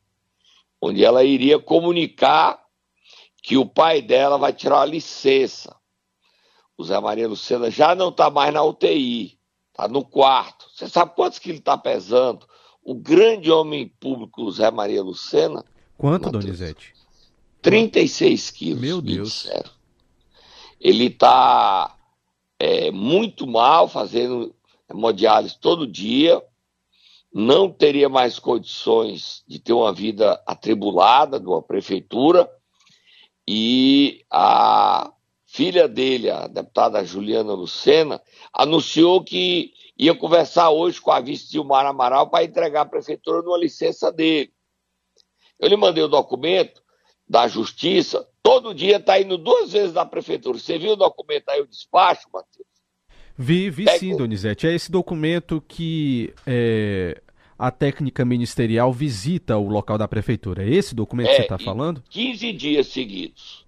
onde 0.81 1.05
ela 1.05 1.23
iria 1.23 1.59
comunicar 1.59 2.63
que 3.43 3.57
o 3.59 3.67
pai 3.67 4.01
dela 4.01 4.39
vai 4.39 4.53
tirar 4.53 4.77
uma 4.77 4.87
licença. 4.87 5.77
O 6.79 6.85
Zé 6.85 6.99
Maria 7.01 7.29
Lucena 7.29 7.71
já 7.71 7.95
não 7.95 8.09
está 8.09 8.31
mais 8.31 8.55
na 8.55 8.63
UTI, 8.63 9.39
está 9.71 9.87
no 9.89 10.05
quarto. 10.05 10.67
Você 10.73 10.89
sabe 10.89 11.15
quantos 11.15 11.39
que 11.39 11.51
ele 11.51 11.59
está 11.59 11.77
pesando? 11.77 12.47
o 12.85 12.95
grande 12.95 13.51
homem 13.51 13.89
público 14.01 14.51
Zé 14.51 14.71
Maria 14.71 15.03
Lucena. 15.03 15.65
Quanto, 15.97 16.27
Mateus, 16.27 16.45
Donizete? 16.45 16.95
36 17.61 18.51
quilos. 18.51 18.81
Meu 18.81 19.01
Deus. 19.01 19.49
Ele 20.81 21.07
está 21.07 21.97
é, 22.59 22.91
muito 22.91 23.47
mal, 23.47 23.89
fazendo 23.89 24.55
hemodiálise 24.91 25.59
todo 25.61 25.87
dia, 25.87 26.43
não 27.33 27.71
teria 27.71 28.09
mais 28.09 28.39
condições 28.39 29.43
de 29.49 29.59
ter 29.59 29.73
uma 29.73 29.93
vida 29.93 30.43
atribulada 30.47 31.41
de 31.41 31.47
uma 31.47 31.63
prefeitura, 31.63 32.51
e 33.47 34.25
a 34.31 35.13
filha 35.47 35.89
dele, 35.89 36.31
a 36.31 36.47
deputada 36.47 37.05
Juliana 37.05 37.53
Lucena, 37.53 38.23
anunciou 38.53 39.23
que 39.23 39.73
ia 39.99 40.15
conversar 40.15 40.71
hoje 40.71 41.01
com 41.01 41.11
a 41.11 41.21
vice 41.21 41.51
Dilmar 41.51 41.87
Amaral 41.87 42.31
para 42.31 42.45
entregar 42.45 42.83
à 42.83 42.87
prefeitura 42.87 43.43
numa 43.43 43.59
licença 43.59 44.13
dele. 44.13 44.53
Eu 45.59 45.69
lhe 45.69 45.77
mandei 45.77 46.03
o 46.03 46.09
documento 46.09 46.83
da 47.29 47.49
justiça, 47.49 48.29
todo 48.43 48.75
dia 48.75 48.97
está 48.97 49.21
indo 49.21 49.39
duas 49.39 49.73
vezes 49.73 49.95
na 49.95 50.05
prefeitura. 50.05 50.59
Você 50.59 50.79
viu 50.79 50.93
o 50.93 50.97
documento 50.97 51.49
aí, 51.49 51.61
o 51.61 51.67
despacho, 51.67 52.29
Matheus? 52.33 52.72
Vi, 53.37 53.71
vi 53.71 53.89
sim, 53.99 54.17
Donizete. 54.17 54.67
É 54.67 54.75
esse 54.75 54.91
documento 54.91 55.63
que 55.67 56.33
é, 56.47 57.21
a 57.59 57.71
técnica 57.71 58.25
ministerial 58.25 58.93
visita 58.93 59.57
o 59.57 59.69
local 59.69 59.97
da 59.97 60.09
prefeitura. 60.09 60.65
É 60.65 60.71
esse 60.71 60.95
documento 60.95 61.29
é, 61.29 61.31
que 61.31 61.37
você 61.37 61.43
está 61.43 61.59
falando? 61.59 62.03
15 62.11 62.53
dias 62.53 62.87
seguidos. 62.89 63.65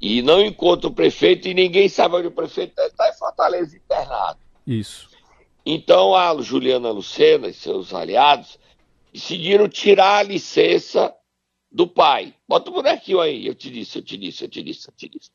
E 0.00 0.22
não 0.22 0.40
encontra 0.44 0.88
o 0.88 0.94
prefeito 0.94 1.48
e 1.48 1.54
ninguém 1.54 1.88
sabe 1.88 2.16
onde 2.16 2.28
o 2.28 2.32
prefeito 2.32 2.70
está. 2.70 2.86
Está 2.86 3.10
em 3.10 3.18
Fortaleza 3.18 3.76
internado. 3.76 4.38
Isso. 4.66 5.08
Então 5.64 6.14
a 6.14 6.40
Juliana 6.40 6.90
Lucena 6.90 7.48
e 7.48 7.52
seus 7.52 7.92
aliados 7.92 8.58
decidiram 9.12 9.68
tirar 9.68 10.18
a 10.18 10.22
licença 10.22 11.14
do 11.70 11.86
pai. 11.86 12.34
Bota 12.48 12.70
o 12.70 12.72
bonequinho 12.72 13.20
aí, 13.20 13.46
eu 13.46 13.54
te 13.54 13.70
disse, 13.70 13.98
eu 13.98 14.02
te 14.02 14.16
disse, 14.16 14.44
eu 14.44 14.48
te 14.48 14.62
disse, 14.62 14.88
eu 14.88 14.94
te 14.94 15.08
disse. 15.08 15.30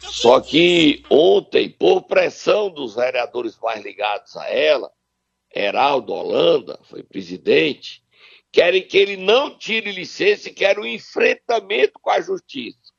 Só 0.00 0.40
que 0.40 1.02
ontem, 1.10 1.68
por 1.68 2.02
pressão 2.02 2.70
dos 2.70 2.94
vereadores 2.94 3.58
mais 3.58 3.82
ligados 3.84 4.36
a 4.36 4.48
ela, 4.48 4.90
Heraldo 5.54 6.12
Holanda, 6.12 6.80
foi 6.84 7.02
presidente, 7.02 8.02
querem 8.50 8.86
que 8.86 8.96
ele 8.96 9.16
não 9.16 9.56
tire 9.56 9.92
licença 9.92 10.48
e 10.48 10.52
querem 10.52 10.82
um 10.82 10.86
enfrentamento 10.86 11.98
com 12.00 12.10
a 12.10 12.20
justiça. 12.20 12.92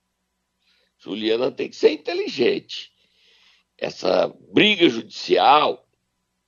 Juliana 0.97 1.51
tem 1.51 1.69
que 1.69 1.75
ser 1.75 1.91
inteligente. 1.91 2.91
Essa 3.77 4.33
briga 4.51 4.89
judicial 4.89 5.87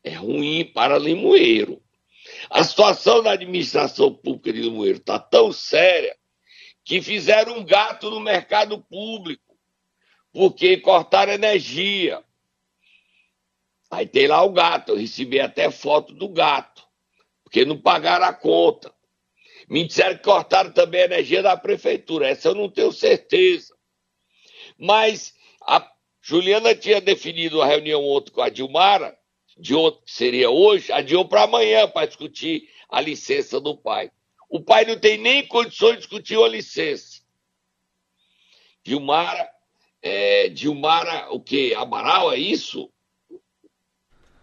é 0.04 0.14
ruim 0.14 0.66
para 0.66 0.98
Limoeiro. 0.98 1.82
A 2.50 2.64
situação 2.64 3.22
da 3.22 3.32
administração 3.32 4.14
pública 4.14 4.52
de 4.54 4.62
Limoeiro 4.62 4.98
está 4.98 5.20
tão 5.20 5.52
séria 5.52 6.16
que 6.88 7.02
fizeram 7.02 7.58
um 7.58 7.66
gato 7.66 8.10
no 8.10 8.18
mercado 8.18 8.82
público, 8.82 9.58
porque 10.32 10.78
cortaram 10.78 11.34
energia. 11.34 12.24
Aí 13.92 14.08
tem 14.08 14.26
lá 14.26 14.42
o 14.42 14.54
gato, 14.54 14.94
eu 14.94 14.96
recebi 14.96 15.38
até 15.38 15.70
foto 15.70 16.14
do 16.14 16.30
gato, 16.30 16.88
porque 17.44 17.66
não 17.66 17.78
pagaram 17.78 18.24
a 18.24 18.32
conta. 18.32 18.94
Me 19.68 19.86
disseram 19.86 20.16
que 20.16 20.24
cortaram 20.24 20.72
também 20.72 21.02
a 21.02 21.06
energia 21.06 21.44
da 21.44 21.58
prefeitura, 21.58 22.30
essa 22.30 22.48
eu 22.48 22.56
não 22.56 22.70
tenho 22.70 22.94
certeza. 22.94 23.76
Mas 24.80 25.36
a 25.64 25.86
Juliana 26.22 26.74
tinha 26.74 27.02
definido 27.02 27.62
a 27.62 27.66
reunião 27.66 28.02
ontem 28.02 28.32
com 28.32 28.42
a 28.42 28.48
Dilmara, 28.48 29.20
de 29.58 29.74
que 29.74 30.02
seria 30.06 30.50
hoje, 30.50 30.90
adiou 30.94 31.28
para 31.28 31.44
amanhã 31.44 31.86
para 31.86 32.08
discutir 32.08 32.70
a 32.90 33.02
licença 33.02 33.60
do 33.60 33.76
pai. 33.76 34.10
O 34.50 34.62
pai 34.62 34.86
não 34.86 34.98
tem 34.98 35.18
nem 35.18 35.46
condições 35.48 35.94
de 35.94 35.98
discutir 36.00 36.38
uma 36.38 36.48
licença. 36.48 37.22
Dilmara, 38.84 39.50
é, 40.02 40.50
Dilmara, 40.50 41.28
o 41.32 41.42
quê? 41.42 41.76
Amaral, 41.78 42.32
é 42.32 42.38
isso? 42.38 42.90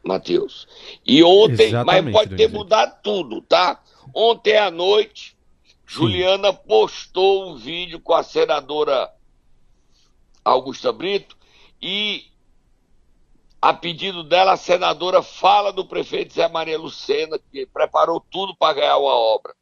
Matheus. 0.02 0.68
E 1.06 1.22
ontem, 1.24 1.68
Exatamente, 1.68 2.04
mas 2.04 2.12
pode 2.12 2.36
ter 2.36 2.48
mudado 2.48 3.00
tudo, 3.02 3.40
tá? 3.40 3.82
Ontem 4.14 4.56
à 4.58 4.70
noite, 4.70 5.36
Sim. 5.60 5.76
Juliana 5.86 6.52
postou 6.52 7.50
um 7.50 7.56
vídeo 7.56 7.98
com 7.98 8.12
a 8.12 8.22
senadora 8.22 9.10
Augusta 10.44 10.92
Brito 10.92 11.36
e 11.80 12.26
a 13.62 13.72
pedido 13.72 14.22
dela, 14.22 14.52
a 14.52 14.56
senadora 14.58 15.22
fala 15.22 15.72
do 15.72 15.86
prefeito 15.86 16.34
Zé 16.34 16.46
Maria 16.48 16.78
Lucena, 16.78 17.38
que 17.50 17.64
preparou 17.64 18.20
tudo 18.20 18.54
para 18.54 18.74
ganhar 18.74 18.98
uma 18.98 19.14
obra. 19.14 19.54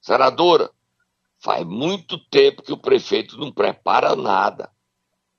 Senadora, 0.00 0.70
faz 1.38 1.64
muito 1.66 2.18
tempo 2.28 2.62
que 2.62 2.72
o 2.72 2.78
prefeito 2.78 3.36
não 3.38 3.52
prepara 3.52 4.16
nada. 4.16 4.70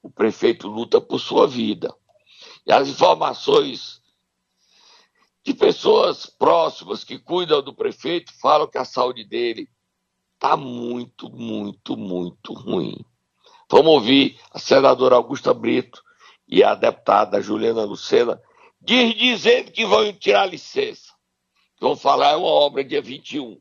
O 0.01 0.09
prefeito 0.09 0.67
luta 0.67 0.99
por 0.99 1.19
sua 1.19 1.47
vida. 1.47 1.93
E 2.65 2.71
as 2.71 2.87
informações 2.87 4.01
de 5.43 5.53
pessoas 5.53 6.25
próximas 6.25 7.03
que 7.03 7.17
cuidam 7.17 7.61
do 7.61 7.73
prefeito 7.73 8.31
falam 8.39 8.67
que 8.67 8.77
a 8.77 8.85
saúde 8.85 9.23
dele 9.23 9.67
está 10.35 10.55
muito, 10.55 11.29
muito, 11.29 11.97
muito 11.97 12.53
ruim. 12.53 13.03
Vamos 13.69 13.93
ouvir 13.93 14.39
a 14.51 14.59
senadora 14.59 15.15
Augusta 15.15 15.53
Brito 15.53 16.03
e 16.47 16.63
a 16.63 16.75
deputada 16.75 17.41
Juliana 17.41 17.83
Lucena 17.83 18.41
diz, 18.81 19.15
dizendo 19.15 19.71
que 19.71 19.85
vão 19.85 20.11
tirar 20.13 20.45
licença. 20.45 21.13
Vão 21.79 21.95
falar 21.95 22.31
é 22.31 22.35
uma 22.35 22.47
obra 22.47 22.83
dia 22.83 23.01
21. 23.01 23.59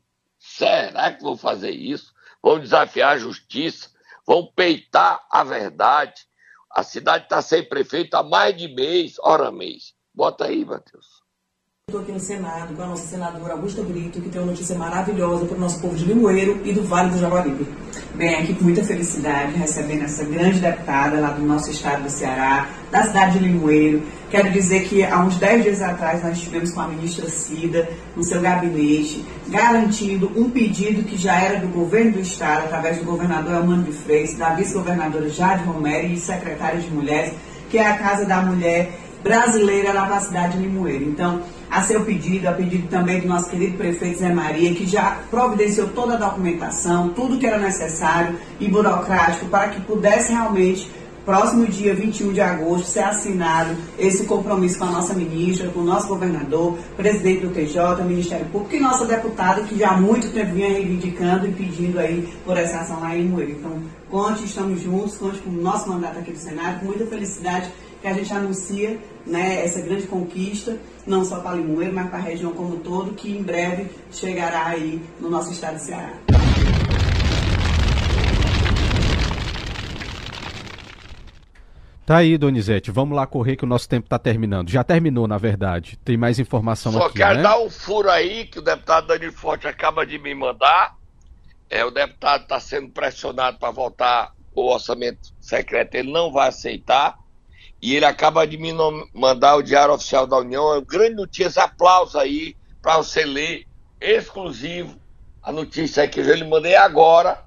Será 0.61 1.11
que 1.11 1.23
vão 1.23 1.35
fazer 1.35 1.71
isso? 1.71 2.13
Vão 2.39 2.59
desafiar 2.59 3.13
a 3.13 3.17
justiça? 3.17 3.89
Vão 4.27 4.45
peitar 4.45 5.25
a 5.31 5.43
verdade? 5.43 6.27
A 6.69 6.83
cidade 6.83 7.23
está 7.23 7.41
sem 7.41 7.67
prefeito 7.67 8.13
há 8.13 8.21
mais 8.21 8.55
de 8.55 8.67
mês, 8.67 9.15
hora 9.21 9.51
mês. 9.51 9.95
Bota 10.13 10.45
aí, 10.45 10.63
Matheus. 10.63 11.20
Estou 11.91 12.03
aqui 12.03 12.13
no 12.13 12.19
Senado 12.21 12.73
com 12.73 12.83
a 12.83 12.87
nossa 12.87 13.05
senadora 13.05 13.51
Augusta 13.51 13.83
Brito, 13.83 14.21
que 14.21 14.29
tem 14.29 14.41
uma 14.41 14.51
notícia 14.51 14.77
maravilhosa 14.77 15.43
para 15.43 15.57
o 15.57 15.59
nosso 15.59 15.77
povo 15.81 15.93
de 15.93 16.05
Limoeiro 16.05 16.61
e 16.63 16.71
do 16.71 16.83
Vale 16.83 17.09
do 17.09 17.19
Jaguaribe. 17.19 17.67
Bem, 18.15 18.35
aqui 18.35 18.53
com 18.53 18.63
muita 18.63 18.81
felicidade, 18.81 19.57
recebendo 19.57 20.05
essa 20.05 20.23
grande 20.23 20.61
deputada 20.61 21.19
lá 21.19 21.31
do 21.31 21.43
nosso 21.43 21.69
estado 21.69 22.03
do 22.03 22.09
Ceará, 22.09 22.69
da 22.89 23.03
cidade 23.03 23.37
de 23.37 23.45
Limoeiro. 23.45 24.03
Quero 24.29 24.49
dizer 24.51 24.87
que 24.87 25.03
há 25.03 25.19
uns 25.19 25.35
10 25.35 25.63
dias 25.63 25.81
atrás 25.81 26.23
nós 26.23 26.37
estivemos 26.37 26.71
com 26.71 26.79
a 26.79 26.87
ministra 26.87 27.29
Cida 27.29 27.89
no 28.15 28.23
seu 28.23 28.39
gabinete, 28.39 29.25
garantindo 29.49 30.31
um 30.33 30.49
pedido 30.49 31.03
que 31.03 31.17
já 31.17 31.41
era 31.41 31.59
do 31.59 31.67
governo 31.67 32.13
do 32.13 32.19
estado, 32.21 32.67
através 32.67 32.99
do 32.99 33.03
governador 33.03 33.55
Elmano 33.55 33.83
de 33.83 33.91
Freitas, 33.91 34.35
da 34.35 34.51
vice-governadora 34.51 35.29
Jade 35.29 35.65
Romero 35.65 36.07
e 36.07 36.15
secretária 36.15 36.79
de 36.79 36.89
Mulheres, 36.89 37.33
que 37.69 37.77
é 37.77 37.85
a 37.85 37.97
Casa 37.97 38.23
da 38.23 38.41
Mulher 38.41 38.97
brasileira 39.21 39.91
lá 39.91 40.05
para 40.05 40.15
a 40.15 40.21
cidade 40.21 40.57
de 40.57 40.63
Limoeiro. 40.63 41.03
Então, 41.03 41.43
a 41.71 41.81
seu 41.83 42.03
pedido, 42.03 42.47
a 42.47 42.51
pedido 42.51 42.89
também 42.89 43.21
do 43.21 43.27
nosso 43.29 43.49
querido 43.49 43.77
prefeito 43.77 44.19
Zé 44.19 44.29
Maria, 44.29 44.75
que 44.75 44.85
já 44.85 45.21
providenciou 45.31 45.87
toda 45.87 46.15
a 46.15 46.17
documentação, 46.17 47.09
tudo 47.09 47.37
que 47.37 47.47
era 47.47 47.57
necessário 47.57 48.37
e 48.59 48.67
burocrático 48.67 49.45
para 49.45 49.69
que 49.69 49.79
pudesse 49.79 50.33
realmente, 50.33 50.91
próximo 51.23 51.65
dia 51.67 51.95
21 51.95 52.33
de 52.33 52.41
agosto, 52.41 52.87
ser 52.87 53.05
assinado 53.05 53.73
esse 53.97 54.25
compromisso 54.25 54.79
com 54.79 54.83
a 54.83 54.91
nossa 54.91 55.13
ministra, 55.13 55.69
com 55.69 55.79
o 55.79 55.85
nosso 55.85 56.09
governador, 56.09 56.77
presidente 56.97 57.45
do 57.45 57.53
TJ, 57.53 58.03
Ministério 58.03 58.47
Público 58.47 58.75
e 58.75 58.79
nossa 58.81 59.05
deputada, 59.05 59.63
que 59.63 59.77
já 59.77 59.91
há 59.91 59.97
muito 59.97 60.29
tempo 60.33 60.53
vinha 60.53 60.67
reivindicando 60.67 61.47
e 61.47 61.53
pedindo 61.53 61.99
aí 61.99 62.27
por 62.43 62.57
essa 62.57 62.79
ação 62.79 62.99
lá 62.99 63.15
em 63.15 63.29
Moeiro. 63.29 63.51
Então, 63.51 63.81
conte, 64.09 64.43
estamos 64.43 64.81
juntos, 64.81 65.15
conte 65.15 65.39
com 65.39 65.49
o 65.49 65.53
nosso 65.53 65.87
mandato 65.87 66.19
aqui 66.19 66.33
do 66.33 66.37
Senado, 66.37 66.81
com 66.81 66.87
muita 66.87 67.05
felicidade 67.05 67.71
que 68.01 68.07
a 68.07 68.13
gente 68.13 68.33
anuncia 68.33 68.99
né, 69.25 69.63
essa 69.63 69.79
grande 69.79 70.07
conquista, 70.07 70.77
não 71.05 71.23
só 71.23 71.39
para 71.39 71.55
Limoeiro, 71.55 71.93
mas 71.93 72.09
para 72.09 72.17
a 72.17 72.21
região 72.21 72.51
como 72.51 72.75
um 72.75 72.79
todo, 72.79 73.13
que 73.13 73.31
em 73.31 73.43
breve 73.43 73.91
chegará 74.11 74.65
aí 74.67 74.99
no 75.19 75.29
nosso 75.29 75.51
estado 75.51 75.75
de 75.75 75.83
Ceará. 75.83 76.13
Tá 82.03 82.17
aí, 82.17 82.37
Donizete. 82.37 82.89
Vamos 82.89 83.15
lá 83.15 83.27
correr 83.27 83.55
que 83.55 83.63
o 83.63 83.67
nosso 83.67 83.87
tempo 83.87 84.07
está 84.07 84.17
terminando. 84.17 84.69
Já 84.69 84.83
terminou, 84.83 85.27
na 85.27 85.37
verdade. 85.37 85.97
Tem 86.03 86.17
mais 86.17 86.39
informação 86.39 86.91
Só 86.91 87.05
aqui. 87.05 87.19
Só 87.19 87.25
quero 87.25 87.37
né? 87.37 87.43
dar 87.43 87.59
um 87.59 87.69
furo 87.69 88.09
aí 88.09 88.47
que 88.47 88.59
o 88.59 88.61
deputado 88.61 89.07
Danilo 89.07 89.31
Forte 89.31 89.67
acaba 89.67 90.05
de 90.05 90.17
me 90.17 90.33
mandar. 90.33 90.97
É, 91.69 91.85
o 91.85 91.91
deputado 91.91 92.41
está 92.41 92.59
sendo 92.59 92.89
pressionado 92.89 93.59
para 93.59 93.71
votar 93.71 94.33
o 94.53 94.73
orçamento 94.73 95.31
secreto. 95.39 95.95
Ele 95.95 96.11
não 96.11 96.33
vai 96.33 96.49
aceitar 96.49 97.20
e 97.81 97.95
ele 97.95 98.05
acaba 98.05 98.45
de 98.45 98.57
me 98.57 98.71
mandar 99.13 99.55
o 99.55 99.63
Diário 99.63 99.93
Oficial 99.93 100.27
da 100.27 100.37
União. 100.37 100.73
É 100.73 100.75
uma 100.75 100.81
grande 100.81 101.15
notícia, 101.15 101.63
aplauso 101.63 102.17
aí 102.19 102.55
para 102.81 102.97
você 102.97 103.25
ler, 103.25 103.65
exclusivo, 103.99 104.99
a 105.41 105.51
notícia 105.51 106.07
que 106.07 106.19
eu 106.19 106.35
lhe 106.35 106.43
mandei 106.43 106.75
agora. 106.75 107.43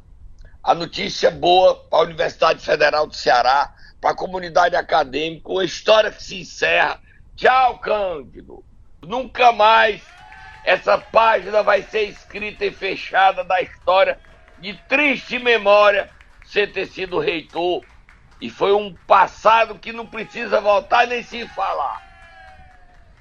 A 0.63 0.75
notícia 0.75 1.31
boa 1.31 1.77
para 1.77 1.99
a 2.01 2.03
Universidade 2.03 2.65
Federal 2.65 3.07
do 3.07 3.15
Ceará, 3.15 3.75
para 4.01 4.11
a 4.11 4.17
comunidade 4.17 4.75
acadêmica, 4.75 5.49
uma 5.49 5.65
história 5.65 6.11
que 6.11 6.23
se 6.23 6.41
encerra. 6.41 7.01
Tchau, 7.37 7.79
Cândido. 7.79 8.65
Nunca 9.03 9.53
mais 9.53 10.03
essa 10.65 10.97
página 10.97 11.63
vai 11.63 11.83
ser 11.83 12.05
escrita 12.09 12.65
e 12.65 12.73
fechada 12.73 13.45
da 13.45 13.61
história 13.61 14.19
de 14.59 14.73
triste 14.89 15.39
memória 15.39 16.11
você 16.45 16.67
ter 16.67 16.87
sido 16.87 17.19
reitor 17.19 17.85
e 18.41 18.51
foi 18.51 18.73
um 18.73 18.95
passado 19.07 19.77
que 19.77 19.93
não 19.93 20.07
precisa 20.07 20.61
voltar 20.61 21.07
nem 21.07 21.23
se 21.23 21.47
falar. 21.49 22.03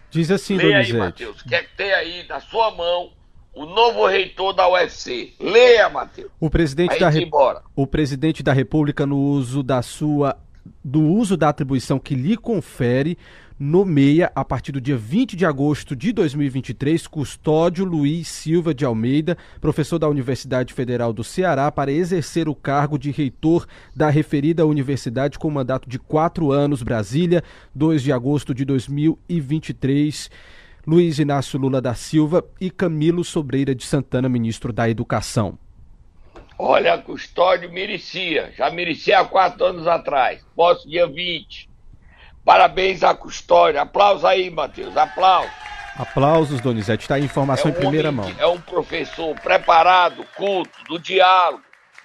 Diz 0.09 0.29
assim, 0.29 0.55
Leia 0.57 0.73
Donizete. 0.73 0.93
aí, 0.93 0.99
Matheus. 0.99 1.41
Quer 1.41 1.63
que 1.63 1.75
tem 1.75 1.93
aí 1.93 2.25
na 2.27 2.39
sua 2.39 2.71
mão 2.71 3.11
o 3.53 3.65
novo 3.65 4.05
reitor 4.05 4.53
da 4.53 4.67
UFC. 4.69 5.33
Leia, 5.39 5.89
Matheus. 5.89 6.31
O 6.39 6.49
presidente, 6.49 6.99
da 6.99 7.09
Re... 7.09 7.29
o 7.75 7.87
presidente 7.87 8.43
da 8.43 8.53
República, 8.53 9.05
no 9.05 9.17
uso 9.17 9.63
da 9.63 9.81
sua. 9.81 10.37
do 10.83 11.01
uso 11.01 11.35
da 11.37 11.49
atribuição 11.49 11.99
que 11.99 12.15
lhe 12.15 12.37
confere, 12.37 13.17
nomeia, 13.59 14.31
a 14.35 14.43
partir 14.43 14.71
do 14.71 14.81
dia 14.81 14.97
20 14.97 15.35
de 15.35 15.45
agosto 15.45 15.95
de 15.95 16.11
2023, 16.11 17.07
Custódio 17.07 17.85
Luiz 17.85 18.27
Silva 18.27 18.73
de 18.73 18.85
Almeida, 18.85 19.37
professor 19.61 19.99
da 19.99 20.07
Universidade 20.07 20.73
Federal 20.73 21.13
do 21.13 21.23
Ceará, 21.23 21.71
para 21.71 21.91
exercer 21.91 22.49
o 22.49 22.55
cargo 22.55 22.97
de 22.97 23.11
reitor 23.11 23.67
da 23.95 24.09
referida 24.09 24.65
universidade 24.65 25.37
com 25.37 25.49
mandato 25.49 25.87
de 25.87 25.99
quatro 25.99 26.51
anos, 26.51 26.81
Brasília, 26.81 27.43
2 27.73 28.01
de 28.01 28.11
agosto 28.11 28.53
de 28.53 28.65
2023. 28.65 30.29
Luiz 30.85 31.17
Inácio 31.17 31.57
Lula 31.57 31.81
da 31.81 31.93
Silva 31.93 32.43
e 32.59 32.69
Camilo 32.69 33.23
Sobreira 33.23 33.73
de 33.73 33.85
Santana, 33.85 34.27
ministro 34.27 34.73
da 34.73 34.89
Educação. 34.89 35.57
Olha, 36.59 36.97
Custódio 36.97 37.71
merecia, 37.71 38.51
já 38.55 38.69
merecia 38.69 39.19
há 39.19 39.25
quatro 39.25 39.65
anos 39.65 39.87
atrás. 39.87 40.45
Posso 40.55 40.87
dia 40.87 41.07
20 41.07 41.72
Parabéns 42.45 43.03
à 43.03 43.15
Custódia. 43.15 43.81
Aplausos 43.81 44.25
aí, 44.25 44.49
Matheus. 44.49 44.95
Aplausos. 44.97 45.51
Aplausos, 45.95 46.59
Donizete. 46.59 47.03
Está 47.03 47.15
aí 47.15 47.23
informação 47.23 47.69
é 47.69 47.73
um 47.73 47.77
em 47.77 47.79
primeira 47.79 48.11
mão. 48.11 48.35
É 48.37 48.47
um 48.47 48.59
professor 48.59 49.39
preparado, 49.39 50.25
culto, 50.35 50.83
do 50.85 50.99
diálogo. 50.99 51.63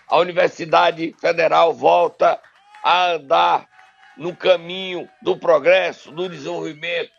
a 0.09 0.19
Universidade 0.19 1.15
Federal 1.19 1.75
volta 1.75 2.41
a 2.85 3.13
andar 3.13 3.67
no 4.17 4.35
caminho 4.35 5.09
do 5.23 5.37
progresso, 5.37 6.11
do 6.11 6.29
desenvolvimento 6.29 7.11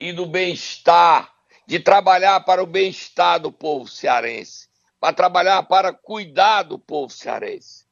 e 0.00 0.12
do 0.12 0.26
bem-estar, 0.26 1.30
de 1.66 1.80
trabalhar 1.80 2.40
para 2.40 2.62
o 2.62 2.66
bem-estar 2.66 3.40
do 3.40 3.50
povo 3.50 3.88
cearense, 3.88 4.68
para 5.00 5.12
trabalhar 5.12 5.62
para 5.64 5.92
cuidar 5.92 6.62
do 6.62 6.78
povo 6.78 7.12
cearense. 7.12 7.84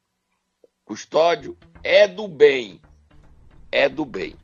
Custódio 0.84 1.56
é 1.82 2.06
do 2.06 2.28
bem, 2.28 2.80
é 3.70 3.88
do 3.88 4.04
bem. 4.04 4.36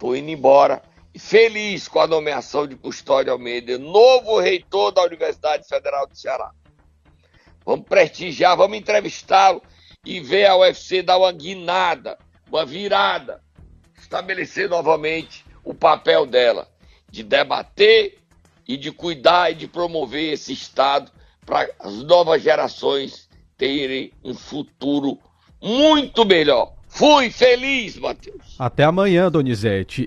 Estou 0.00 0.16
indo 0.16 0.30
embora 0.30 0.80
feliz 1.18 1.86
com 1.86 2.00
a 2.00 2.06
nomeação 2.06 2.66
de 2.66 2.74
Custódio 2.74 3.30
Almeida, 3.30 3.76
novo 3.76 4.40
reitor 4.40 4.92
da 4.92 5.02
Universidade 5.02 5.68
Federal 5.68 6.06
do 6.06 6.16
Ceará. 6.16 6.52
Vamos 7.66 7.84
prestigiar, 7.84 8.56
vamos 8.56 8.78
entrevistá-lo 8.78 9.62
e 10.02 10.18
ver 10.18 10.46
a 10.46 10.56
UFC 10.56 11.02
dar 11.02 11.18
uma 11.18 11.30
guinada, 11.30 12.16
uma 12.50 12.64
virada, 12.64 13.42
estabelecer 13.98 14.70
novamente 14.70 15.44
o 15.62 15.74
papel 15.74 16.24
dela 16.24 16.66
de 17.10 17.22
debater 17.22 18.16
e 18.66 18.78
de 18.78 18.90
cuidar 18.90 19.50
e 19.50 19.54
de 19.54 19.68
promover 19.68 20.32
esse 20.32 20.54
Estado 20.54 21.12
para 21.44 21.70
as 21.78 22.02
novas 22.04 22.40
gerações 22.40 23.28
terem 23.58 24.14
um 24.24 24.32
futuro 24.32 25.18
muito 25.60 26.24
melhor. 26.24 26.79
Fui 27.00 27.30
feliz, 27.30 27.96
Matheus. 27.96 28.56
Até 28.58 28.84
amanhã, 28.84 29.30
Donizete. 29.30 30.06